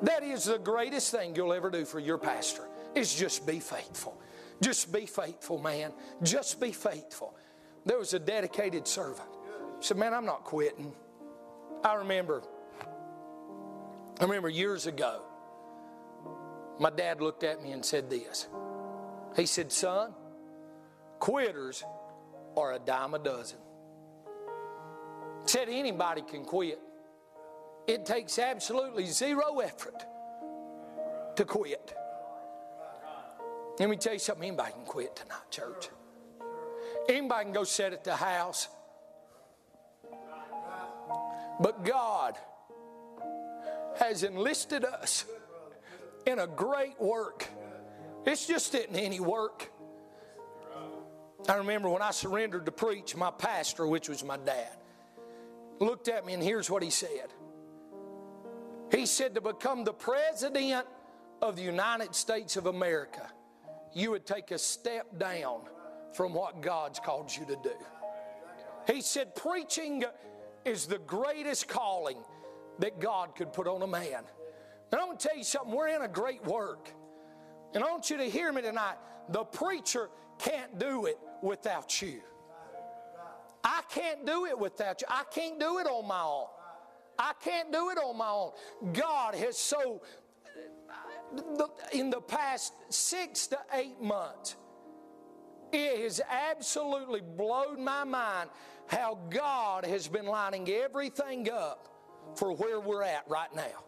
That 0.02 0.24
is 0.24 0.46
the 0.46 0.58
greatest 0.58 1.12
thing 1.12 1.36
you'll 1.36 1.54
ever 1.54 1.70
do 1.70 1.86
for 1.86 2.00
your 2.00 2.18
pastor 2.18 2.68
is 2.96 3.14
just 3.14 3.46
be 3.46 3.60
faithful. 3.60 4.20
Just 4.60 4.92
be 4.92 5.06
faithful, 5.06 5.60
man. 5.60 5.92
Just 6.24 6.60
be 6.60 6.72
faithful. 6.72 7.36
There 7.86 8.00
was 8.00 8.16
a 8.16 8.20
dedicated 8.20 8.88
servant. 8.88 9.30
He 9.80 9.86
said, 9.86 9.98
Man, 9.98 10.16
I'm 10.16 10.26
not 10.26 10.44
quitting. 10.44 10.92
I 11.84 11.94
remember, 11.94 12.42
I 14.20 14.24
remember 14.24 14.50
years 14.50 14.88
ago, 14.88 15.22
my 16.80 16.90
dad 16.90 17.22
looked 17.22 17.44
at 17.44 17.62
me 17.62 17.72
and 17.72 17.86
said 17.86 18.10
this. 18.10 18.48
He 19.36 19.46
said, 19.46 19.72
Son, 19.72 20.14
Quitters 21.20 21.84
are 22.56 22.74
a 22.74 22.80
dime 22.80 23.14
a 23.14 23.20
dozen. 23.20 23.60
Said 25.46 25.70
anybody 25.70 26.22
can 26.22 26.44
quit. 26.44 26.80
It 27.88 28.06
takes 28.06 28.38
absolutely 28.38 29.06
zero 29.06 29.60
effort 29.60 30.04
to 31.38 31.46
quit. 31.46 31.94
Let 33.80 33.90
me 33.90 33.96
tell 33.96 34.14
you 34.14 34.20
something 34.20 34.48
anybody 34.48 34.74
can 34.74 34.86
quit 34.86 35.16
tonight, 35.16 35.50
church. 35.52 35.90
Anybody 37.08 37.46
can 37.46 37.54
go 37.54 37.64
sit 37.64 37.94
at 37.94 38.04
the 38.04 38.16
house. 38.16 38.68
But 41.60 41.86
God 41.86 42.36
has 44.00 44.24
enlisted 44.24 44.84
us 44.84 45.26
in 46.26 46.40
a 46.40 46.48
great 46.48 47.00
work. 47.00 47.48
It's 48.26 48.46
just 48.46 48.76
isn't 48.76 48.96
any 48.96 49.20
work. 49.20 49.72
I 51.48 51.56
remember 51.56 51.90
when 51.90 52.02
I 52.02 52.12
surrendered 52.12 52.66
to 52.66 52.72
preach, 52.72 53.16
my 53.16 53.32
pastor, 53.32 53.88
which 53.88 54.10
was 54.10 54.24
my 54.24 54.38
dad, 54.38 54.76
looked 55.80 56.08
at 56.08 56.26
me 56.26 56.34
and 56.34 56.44
here's 56.44 56.70
what 56.70 56.84
he 56.84 56.90
said. 56.90 57.34
He 58.92 59.06
said, 59.06 59.36
To 59.36 59.42
become 59.42 59.84
the 59.84 59.94
president 59.94 60.86
of 61.42 61.56
the 61.56 61.62
United 61.62 62.16
States 62.16 62.58
of 62.58 62.66
America, 62.66 63.30
you 63.94 64.12
would 64.12 64.26
take 64.26 64.52
a 64.52 64.58
step 64.58 65.18
down 65.20 65.62
from 66.14 66.34
what 66.34 66.62
God's 66.62 67.00
called 67.00 67.36
you 67.36 67.46
to 67.46 67.58
do. 67.64 67.76
He 68.92 69.02
said, 69.02 69.36
Preaching 69.36 70.04
is 70.66 70.86
the 70.86 71.00
greatest 71.00 71.68
calling 71.68 72.18
that 72.80 73.00
God 73.00 73.36
could 73.36 73.54
put 73.54 73.68
on 73.68 73.82
a 73.82 73.88
man. 73.88 74.24
And 74.92 75.02
I'm 75.02 75.18
to 75.18 75.28
tell 75.28 75.38
you 75.38 75.44
something, 75.44 75.74
we're 75.74 75.90
in 75.90 76.02
a 76.02 76.08
great 76.08 76.44
work. 76.46 76.90
And 77.74 77.84
I 77.84 77.92
want 77.92 78.10
you 78.10 78.18
to 78.18 78.24
hear 78.24 78.52
me 78.52 78.62
tonight. 78.62 78.96
The 79.30 79.44
preacher 79.44 80.10
can't 80.40 80.80
do 80.80 81.06
it 81.06 81.18
without 81.42 82.02
you. 82.02 82.22
I 83.64 83.82
can't 83.90 84.26
do 84.26 84.46
it 84.46 84.58
without 84.58 85.02
you. 85.02 85.08
I 85.10 85.24
can't 85.32 85.60
do 85.60 85.80
it 85.80 85.88
on 85.88 86.08
my 86.08 86.22
own. 86.22 86.48
I 87.20 87.34
can't 87.44 87.72
do 87.72 87.90
it 87.90 87.98
on 87.98 88.18
my 88.18 88.30
own. 88.30 88.52
God 88.94 89.36
has 89.36 89.58
so, 89.58 90.02
in 91.92 92.10
the 92.10 92.22
past 92.22 92.74
six 92.90 93.48
to 93.48 93.60
eight 93.74 94.02
months, 94.02 94.56
it 95.74 96.04
has 96.04 96.22
absolutely 96.30 97.22
blown 97.22 97.84
my 97.84 98.04
mind 98.04 98.50
how 98.86 99.20
God 99.30 99.86
has 99.86 100.08
been 100.08 100.26
lining 100.26 100.70
everything 100.70 101.50
up 101.52 101.90
for 102.36 102.54
where 102.54 102.80
we're 102.80 103.04
at 103.04 103.28
right 103.28 103.54
now 103.54 103.84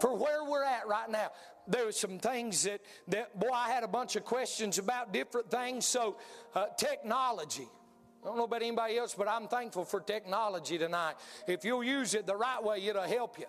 for 0.00 0.14
where 0.16 0.44
we're 0.44 0.64
at 0.64 0.86
right 0.86 1.10
now. 1.10 1.30
There 1.68 1.86
were 1.86 1.92
some 1.92 2.18
things 2.18 2.64
that, 2.64 2.80
that 3.08 3.38
boy, 3.38 3.50
I 3.52 3.68
had 3.68 3.82
a 3.82 3.88
bunch 3.88 4.16
of 4.16 4.24
questions 4.24 4.78
about 4.78 5.12
different 5.12 5.50
things. 5.50 5.86
So, 5.86 6.16
uh, 6.54 6.66
technology. 6.76 7.68
I 8.22 8.26
don't 8.26 8.38
know 8.38 8.44
about 8.44 8.62
anybody 8.62 8.98
else, 8.98 9.14
but 9.14 9.28
I'm 9.28 9.46
thankful 9.46 9.84
for 9.84 10.00
technology 10.00 10.78
tonight. 10.78 11.14
If 11.46 11.64
you'll 11.64 11.84
use 11.84 12.14
it 12.14 12.26
the 12.26 12.36
right 12.36 12.62
way, 12.62 12.84
it'll 12.84 13.02
help 13.02 13.38
you. 13.38 13.46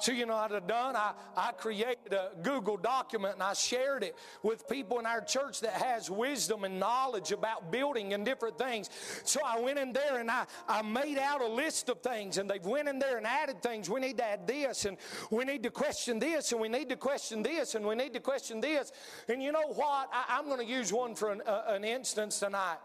So, 0.00 0.12
you 0.12 0.26
know 0.26 0.36
what 0.36 0.52
I've 0.52 0.66
done? 0.66 0.96
I, 0.96 1.12
I 1.36 1.52
created 1.52 2.12
a 2.12 2.30
Google 2.42 2.76
document 2.76 3.34
and 3.34 3.42
I 3.42 3.52
shared 3.52 4.02
it 4.02 4.16
with 4.42 4.68
people 4.68 4.98
in 4.98 5.06
our 5.06 5.20
church 5.20 5.60
that 5.60 5.74
has 5.74 6.10
wisdom 6.10 6.64
and 6.64 6.80
knowledge 6.80 7.32
about 7.32 7.70
building 7.70 8.14
and 8.14 8.24
different 8.24 8.58
things. 8.58 8.90
So 9.24 9.40
I 9.44 9.60
went 9.60 9.78
in 9.78 9.92
there 9.92 10.18
and 10.20 10.30
I, 10.30 10.46
I 10.68 10.82
made 10.82 11.18
out 11.18 11.40
a 11.40 11.46
list 11.46 11.88
of 11.88 12.00
things 12.00 12.38
and 12.38 12.48
they've 12.48 12.64
went 12.64 12.88
in 12.88 12.98
there 12.98 13.18
and 13.18 13.26
added 13.26 13.62
things. 13.62 13.90
We 13.90 14.00
need 14.00 14.18
to 14.18 14.24
add 14.24 14.46
this 14.46 14.84
and 14.84 14.96
we 15.30 15.44
need 15.44 15.62
to 15.64 15.70
question 15.70 16.18
this 16.18 16.52
and 16.52 16.60
we 16.60 16.68
need 16.68 16.88
to 16.88 16.96
question 16.96 17.42
this 17.42 17.74
and 17.74 17.86
we 17.86 17.94
need 17.94 18.14
to 18.14 18.20
question 18.20 18.60
this. 18.60 18.92
And 19.28 19.42
you 19.42 19.52
know 19.52 19.68
what? 19.68 20.08
I, 20.12 20.38
am 20.38 20.46
going 20.46 20.66
to 20.66 20.72
use 20.72 20.92
one 20.92 21.14
for 21.14 21.32
an, 21.32 21.42
uh, 21.46 21.64
an 21.68 21.84
instance 21.84 22.38
tonight. 22.40 22.78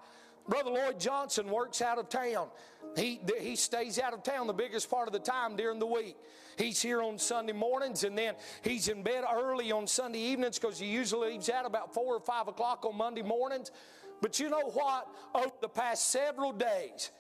Brother 0.47 0.71
Lloyd 0.71 0.99
Johnson 0.99 1.49
works 1.49 1.81
out 1.81 1.97
of 1.97 2.09
town. 2.09 2.47
He, 2.95 3.19
he 3.39 3.55
stays 3.55 3.99
out 3.99 4.13
of 4.13 4.23
town 4.23 4.47
the 4.47 4.53
biggest 4.53 4.89
part 4.89 5.07
of 5.07 5.13
the 5.13 5.19
time 5.19 5.55
during 5.55 5.79
the 5.79 5.87
week. 5.87 6.15
He's 6.57 6.81
here 6.81 7.01
on 7.01 7.17
Sunday 7.17 7.51
mornings 7.51 8.03
and 8.03 8.17
then 8.17 8.35
he's 8.61 8.87
in 8.87 9.03
bed 9.03 9.25
early 9.33 9.71
on 9.71 9.87
Sunday 9.87 10.19
evenings 10.19 10.57
because 10.57 10.79
he 10.79 10.85
usually 10.85 11.31
leaves 11.31 11.49
out 11.49 11.65
about 11.65 11.93
4 11.93 12.15
or 12.15 12.19
5 12.19 12.47
o'clock 12.47 12.85
on 12.85 12.95
Monday 12.95 13.23
mornings. 13.23 13.71
But 14.21 14.39
you 14.39 14.49
know 14.49 14.69
what? 14.69 15.07
Over 15.33 15.51
the 15.61 15.67
past 15.67 16.09
several 16.09 16.53
days, 16.53 17.11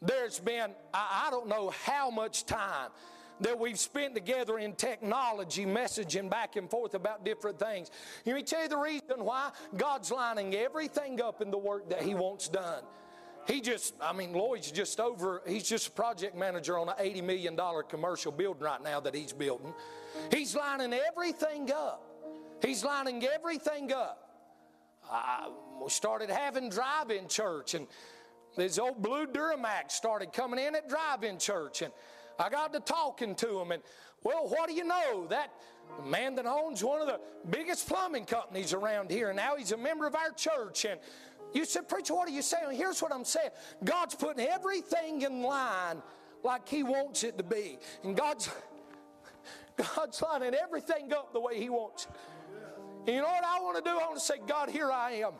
there's 0.00 0.38
been, 0.38 0.70
I, 0.92 1.24
I 1.26 1.30
don't 1.30 1.48
know 1.48 1.72
how 1.84 2.10
much 2.10 2.46
time 2.46 2.90
that 3.40 3.58
we've 3.58 3.78
spent 3.78 4.14
together 4.14 4.58
in 4.58 4.74
technology, 4.74 5.66
messaging 5.66 6.30
back 6.30 6.56
and 6.56 6.70
forth 6.70 6.94
about 6.94 7.24
different 7.24 7.58
things. 7.58 7.90
Let 8.24 8.36
me 8.36 8.42
tell 8.42 8.62
you 8.62 8.68
the 8.68 8.76
reason 8.76 9.24
why 9.24 9.50
God's 9.76 10.10
lining 10.10 10.54
everything 10.54 11.20
up 11.20 11.40
in 11.40 11.50
the 11.50 11.58
work 11.58 11.90
that 11.90 12.02
He 12.02 12.14
wants 12.14 12.48
done. 12.48 12.84
He 13.46 13.60
just, 13.60 13.94
I 14.00 14.12
mean, 14.12 14.32
Lloyd's 14.32 14.70
just 14.70 14.98
over, 15.00 15.42
he's 15.46 15.68
just 15.68 15.88
a 15.88 15.90
project 15.90 16.34
manager 16.34 16.78
on 16.78 16.88
an 16.88 16.94
$80 16.98 17.24
million 17.24 17.60
commercial 17.88 18.32
building 18.32 18.62
right 18.62 18.82
now 18.82 19.00
that 19.00 19.14
he's 19.14 19.34
building. 19.34 19.74
He's 20.32 20.54
lining 20.54 20.94
everything 20.94 21.70
up. 21.70 22.02
He's 22.62 22.84
lining 22.84 23.22
everything 23.24 23.92
up. 23.92 24.30
I, 25.10 25.50
started 25.88 26.30
having 26.30 26.70
drive 26.70 27.10
in 27.10 27.28
church, 27.28 27.74
and 27.74 27.86
this 28.56 28.78
old 28.78 29.02
blue 29.02 29.26
Duramax 29.26 29.90
started 29.90 30.32
coming 30.32 30.58
in 30.58 30.74
at 30.74 30.88
drive 30.88 31.24
in 31.24 31.38
church, 31.38 31.82
and 31.82 31.92
I 32.38 32.48
got 32.48 32.72
to 32.72 32.80
talking 32.80 33.34
to 33.36 33.60
him, 33.60 33.72
and 33.72 33.82
well, 34.22 34.48
what 34.48 34.68
do 34.68 34.74
you 34.74 34.84
know? 34.84 35.26
That 35.28 35.52
man 36.04 36.34
that 36.36 36.46
owns 36.46 36.82
one 36.82 37.00
of 37.00 37.06
the 37.06 37.20
biggest 37.50 37.88
plumbing 37.88 38.24
companies 38.24 38.72
around 38.72 39.10
here, 39.10 39.28
and 39.28 39.36
now 39.36 39.56
he's 39.56 39.72
a 39.72 39.76
member 39.76 40.06
of 40.06 40.14
our 40.14 40.30
church, 40.30 40.84
and 40.84 40.98
you 41.54 41.64
said, 41.64 41.88
Preacher, 41.88 42.14
what 42.14 42.28
are 42.28 42.32
you 42.32 42.42
saying? 42.42 42.76
Here's 42.76 43.00
what 43.00 43.12
I'm 43.12 43.24
saying 43.24 43.50
God's 43.84 44.14
putting 44.14 44.46
everything 44.46 45.22
in 45.22 45.42
line 45.42 46.02
like 46.42 46.68
He 46.68 46.82
wants 46.82 47.24
it 47.24 47.38
to 47.38 47.44
be. 47.44 47.78
And 48.02 48.16
God's, 48.16 48.50
God's 49.96 50.20
lining 50.20 50.54
everything 50.54 51.12
up 51.12 51.32
the 51.32 51.40
way 51.40 51.58
He 51.58 51.70
wants 51.70 52.06
And 53.06 53.16
you 53.16 53.22
know 53.22 53.28
what 53.28 53.44
I 53.44 53.60
want 53.60 53.76
to 53.76 53.82
do? 53.82 53.96
I 53.96 54.06
want 54.06 54.16
to 54.16 54.20
say, 54.20 54.34
God, 54.46 54.68
here 54.68 54.90
I 54.90 55.12
am. 55.12 55.32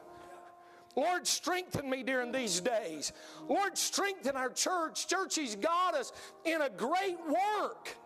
Lord, 0.96 1.26
strengthen 1.26 1.90
me 1.90 2.02
during 2.02 2.30
these 2.30 2.60
days. 2.60 3.12
Lord, 3.48 3.76
strengthen 3.76 4.36
our 4.36 4.50
church. 4.50 5.08
Church, 5.08 5.34
He's 5.34 5.56
got 5.56 5.94
us 5.94 6.12
in 6.44 6.60
a 6.62 6.70
great 6.70 7.18
work. 7.26 7.96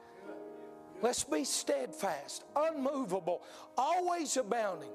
Let's 1.02 1.22
be 1.24 1.44
steadfast, 1.44 2.44
unmovable, 2.56 3.42
always 3.76 4.36
abounding. 4.36 4.90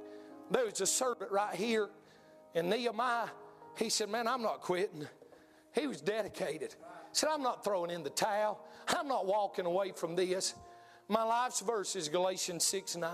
There's 0.51 0.81
a 0.81 0.85
servant 0.85 1.31
right 1.31 1.55
here 1.55 1.89
and 2.55 2.69
Nehemiah, 2.69 3.27
he 3.77 3.89
said, 3.89 4.09
Man, 4.09 4.27
I'm 4.27 4.41
not 4.41 4.61
quitting. 4.61 5.07
He 5.73 5.87
was 5.87 6.01
dedicated. 6.01 6.75
He 6.79 7.13
said, 7.13 7.29
I'm 7.31 7.41
not 7.41 7.63
throwing 7.63 7.89
in 7.89 8.03
the 8.03 8.11
towel. 8.11 8.63
I'm 8.87 9.07
not 9.07 9.25
walking 9.25 9.65
away 9.65 9.91
from 9.95 10.15
this. 10.15 10.53
My 11.07 11.23
life's 11.23 11.61
verse 11.61 11.95
is 11.95 12.09
Galatians 12.09 12.63
6 12.63 12.95
9. 12.97 13.11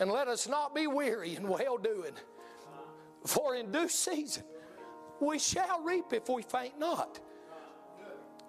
And 0.00 0.10
let 0.10 0.28
us 0.28 0.48
not 0.48 0.74
be 0.74 0.86
weary 0.86 1.36
in 1.36 1.48
well 1.48 1.78
doing, 1.78 2.12
for 3.24 3.54
in 3.56 3.70
due 3.72 3.88
season 3.88 4.44
we 5.20 5.38
shall 5.38 5.82
reap 5.82 6.12
if 6.12 6.28
we 6.28 6.42
faint 6.42 6.78
not. 6.78 7.20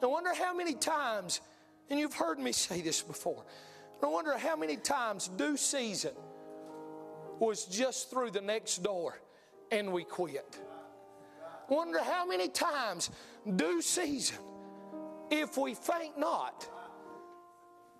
I 0.01 0.05
wonder 0.05 0.33
how 0.33 0.53
many 0.53 0.73
times, 0.73 1.41
and 1.89 1.99
you've 1.99 2.13
heard 2.13 2.39
me 2.39 2.51
say 2.51 2.81
this 2.81 3.01
before, 3.01 3.45
I 4.03 4.05
wonder 4.07 4.37
how 4.37 4.55
many 4.55 4.77
times 4.77 5.27
due 5.27 5.57
season 5.57 6.11
was 7.39 7.65
just 7.65 8.09
through 8.09 8.31
the 8.31 8.41
next 8.41 8.83
door 8.83 9.19
and 9.71 9.91
we 9.91 10.03
quit. 10.03 10.59
I 11.69 11.73
wonder 11.73 11.99
how 11.99 12.25
many 12.25 12.47
times 12.47 13.09
due 13.55 13.81
season, 13.81 14.37
if 15.31 15.57
we 15.57 15.73
faint 15.73 16.17
not, 16.17 16.69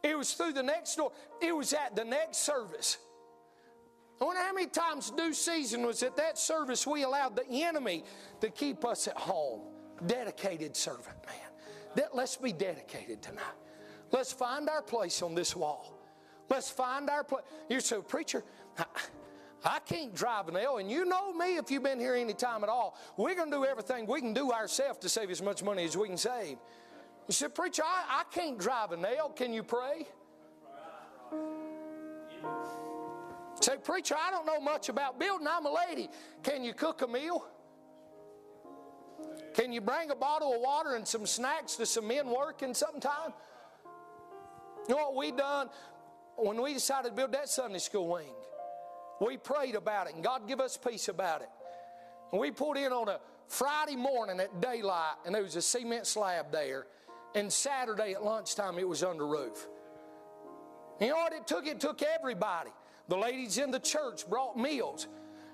it 0.03 0.17
was 0.17 0.33
through 0.33 0.53
the 0.53 0.63
next 0.63 0.95
door, 0.95 1.11
it 1.41 1.55
was 1.55 1.73
at 1.73 1.95
the 1.95 2.05
next 2.05 2.37
service. 2.37 2.97
I 4.19 4.25
wonder 4.25 4.41
how 4.41 4.53
many 4.53 4.67
times 4.67 5.11
due 5.11 5.33
season 5.33 5.85
was 5.85 6.01
at 6.01 6.17
that 6.17 6.37
service 6.37 6.87
we 6.87 7.03
allowed 7.03 7.35
the 7.35 7.47
enemy 7.49 8.03
to 8.41 8.49
keep 8.49 8.83
us 8.83 9.07
at 9.07 9.17
home. 9.17 9.61
Dedicated 10.05 10.75
servant, 10.75 11.17
man. 11.25 11.35
That, 11.95 12.15
let's 12.15 12.35
be 12.35 12.51
dedicated 12.51 13.21
tonight. 13.21 13.43
Let's 14.11 14.31
find 14.31 14.69
our 14.69 14.81
place 14.81 15.21
on 15.21 15.35
this 15.35 15.55
wall. 15.55 15.99
Let's 16.49 16.69
find 16.69 17.09
our 17.09 17.23
place. 17.23 17.43
You 17.69 17.79
say, 17.79 17.97
preacher, 18.07 18.43
I 19.63 19.79
can't 19.79 20.15
drive 20.15 20.47
a 20.47 20.51
nail, 20.51 20.77
and 20.77 20.89
you 20.89 21.05
know 21.05 21.33
me 21.33 21.57
if 21.57 21.69
you've 21.69 21.83
been 21.83 21.99
here 21.99 22.15
any 22.15 22.33
time 22.33 22.63
at 22.63 22.69
all. 22.69 22.97
We're 23.17 23.35
going 23.35 23.51
to 23.51 23.57
do 23.57 23.65
everything 23.65 24.05
we 24.05 24.21
can 24.21 24.33
do 24.33 24.51
ourselves 24.51 24.99
to 24.99 25.09
save 25.09 25.29
as 25.29 25.41
much 25.41 25.63
money 25.63 25.83
as 25.83 25.97
we 25.97 26.07
can 26.07 26.17
save. 26.17 26.57
You 27.27 27.33
said, 27.33 27.53
Preacher, 27.53 27.83
I, 27.85 28.21
I 28.21 28.23
can't 28.33 28.57
drive 28.57 28.91
a 28.93 28.97
nail. 28.97 29.29
Can 29.35 29.51
you 29.51 29.63
pray? 29.63 30.07
Say, 33.67 33.75
Preacher, 33.83 34.15
I 34.17 34.31
don't 34.31 34.45
know 34.45 34.61
much 34.61 34.87
about 34.87 35.19
building. 35.19 35.45
I'm 35.45 35.65
a 35.65 35.75
lady. 35.89 36.07
Can 36.41 36.63
you 36.63 36.73
cook 36.73 37.01
a 37.01 37.07
meal? 37.07 37.45
Can 39.53 39.73
you 39.73 39.81
bring 39.81 40.09
a 40.09 40.15
bottle 40.15 40.53
of 40.53 40.61
water 40.61 40.95
and 40.95 41.05
some 41.05 41.25
snacks 41.25 41.75
to 41.75 41.85
some 41.85 42.07
men 42.07 42.29
working 42.29 42.73
sometime? 42.73 43.33
You 44.87 44.95
know 44.95 45.11
what 45.11 45.17
we 45.17 45.31
done 45.31 45.67
when 46.37 46.61
we 46.61 46.75
decided 46.75 47.09
to 47.09 47.13
build 47.13 47.33
that 47.33 47.49
Sunday 47.49 47.79
school 47.79 48.07
wing? 48.07 48.33
We 49.19 49.35
prayed 49.35 49.75
about 49.75 50.07
it, 50.07 50.15
and 50.15 50.23
God 50.23 50.47
give 50.47 50.61
us 50.61 50.77
peace 50.77 51.09
about 51.09 51.41
it. 51.41 51.49
And 52.31 52.39
we 52.39 52.51
pulled 52.51 52.77
in 52.77 52.93
on 52.93 53.09
a 53.09 53.19
Friday 53.49 53.97
morning 53.97 54.39
at 54.39 54.61
daylight, 54.61 55.15
and 55.25 55.35
there 55.35 55.43
was 55.43 55.57
a 55.57 55.61
cement 55.61 56.07
slab 56.07 56.53
there. 56.53 56.85
And 57.35 57.51
Saturday 57.51 58.13
at 58.13 58.23
lunchtime, 58.23 58.79
it 58.79 58.87
was 58.87 59.03
under 59.03 59.27
roof. 59.27 59.67
You 61.01 61.09
know 61.09 61.15
what 61.15 61.33
it 61.33 61.45
took? 61.45 61.67
It 61.67 61.81
took 61.81 62.01
everybody. 62.01 62.69
The 63.07 63.17
ladies 63.17 63.57
in 63.57 63.71
the 63.71 63.79
church 63.79 64.27
brought 64.29 64.57
meals. 64.57 65.07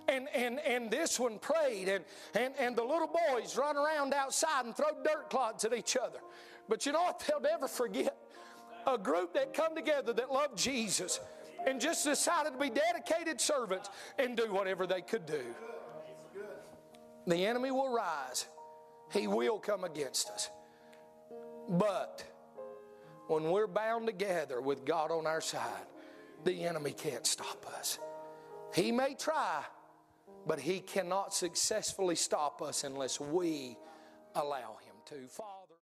And, 0.07 0.27
and, 0.35 0.59
and 0.59 0.91
this 0.91 1.17
one 1.17 1.39
prayed, 1.39 1.87
and, 1.87 2.03
and, 2.35 2.53
and 2.59 2.75
the 2.75 2.83
little 2.83 3.07
boys 3.07 3.55
run 3.57 3.77
around 3.77 4.13
outside 4.13 4.65
and 4.65 4.75
throw 4.75 4.89
dirt 5.01 5.29
clods 5.29 5.63
at 5.63 5.73
each 5.73 5.95
other. 5.95 6.19
But 6.67 6.85
you 6.85 6.91
know 6.91 7.03
what? 7.03 7.23
They'll 7.27 7.39
never 7.39 7.69
forget 7.69 8.17
a 8.85 8.97
group 8.97 9.33
that 9.33 9.53
come 9.53 9.75
together 9.75 10.11
that 10.11 10.31
loved 10.31 10.57
Jesus 10.57 11.21
and 11.65 11.79
just 11.79 12.03
decided 12.03 12.53
to 12.53 12.59
be 12.59 12.69
dedicated 12.69 13.39
servants 13.39 13.89
and 14.19 14.35
do 14.35 14.51
whatever 14.51 14.85
they 14.85 15.01
could 15.01 15.25
do. 15.25 15.43
The 17.25 17.45
enemy 17.45 17.71
will 17.71 17.93
rise, 17.93 18.47
he 19.11 19.27
will 19.27 19.59
come 19.59 19.85
against 19.85 20.29
us. 20.29 20.49
But 21.69 22.23
when 23.27 23.43
we're 23.43 23.67
bound 23.67 24.07
together 24.07 24.59
with 24.59 24.83
God 24.83 25.11
on 25.11 25.25
our 25.25 25.39
side, 25.39 25.85
the 26.43 26.63
enemy 26.63 26.91
can't 26.91 27.25
stop 27.25 27.65
us. 27.77 27.99
He 28.73 28.91
may 28.91 29.15
try, 29.15 29.63
but 30.47 30.59
he 30.59 30.79
cannot 30.79 31.33
successfully 31.33 32.15
stop 32.15 32.61
us 32.61 32.83
unless 32.83 33.19
we 33.19 33.77
allow 34.35 34.77
him 34.83 34.95
to. 35.05 35.27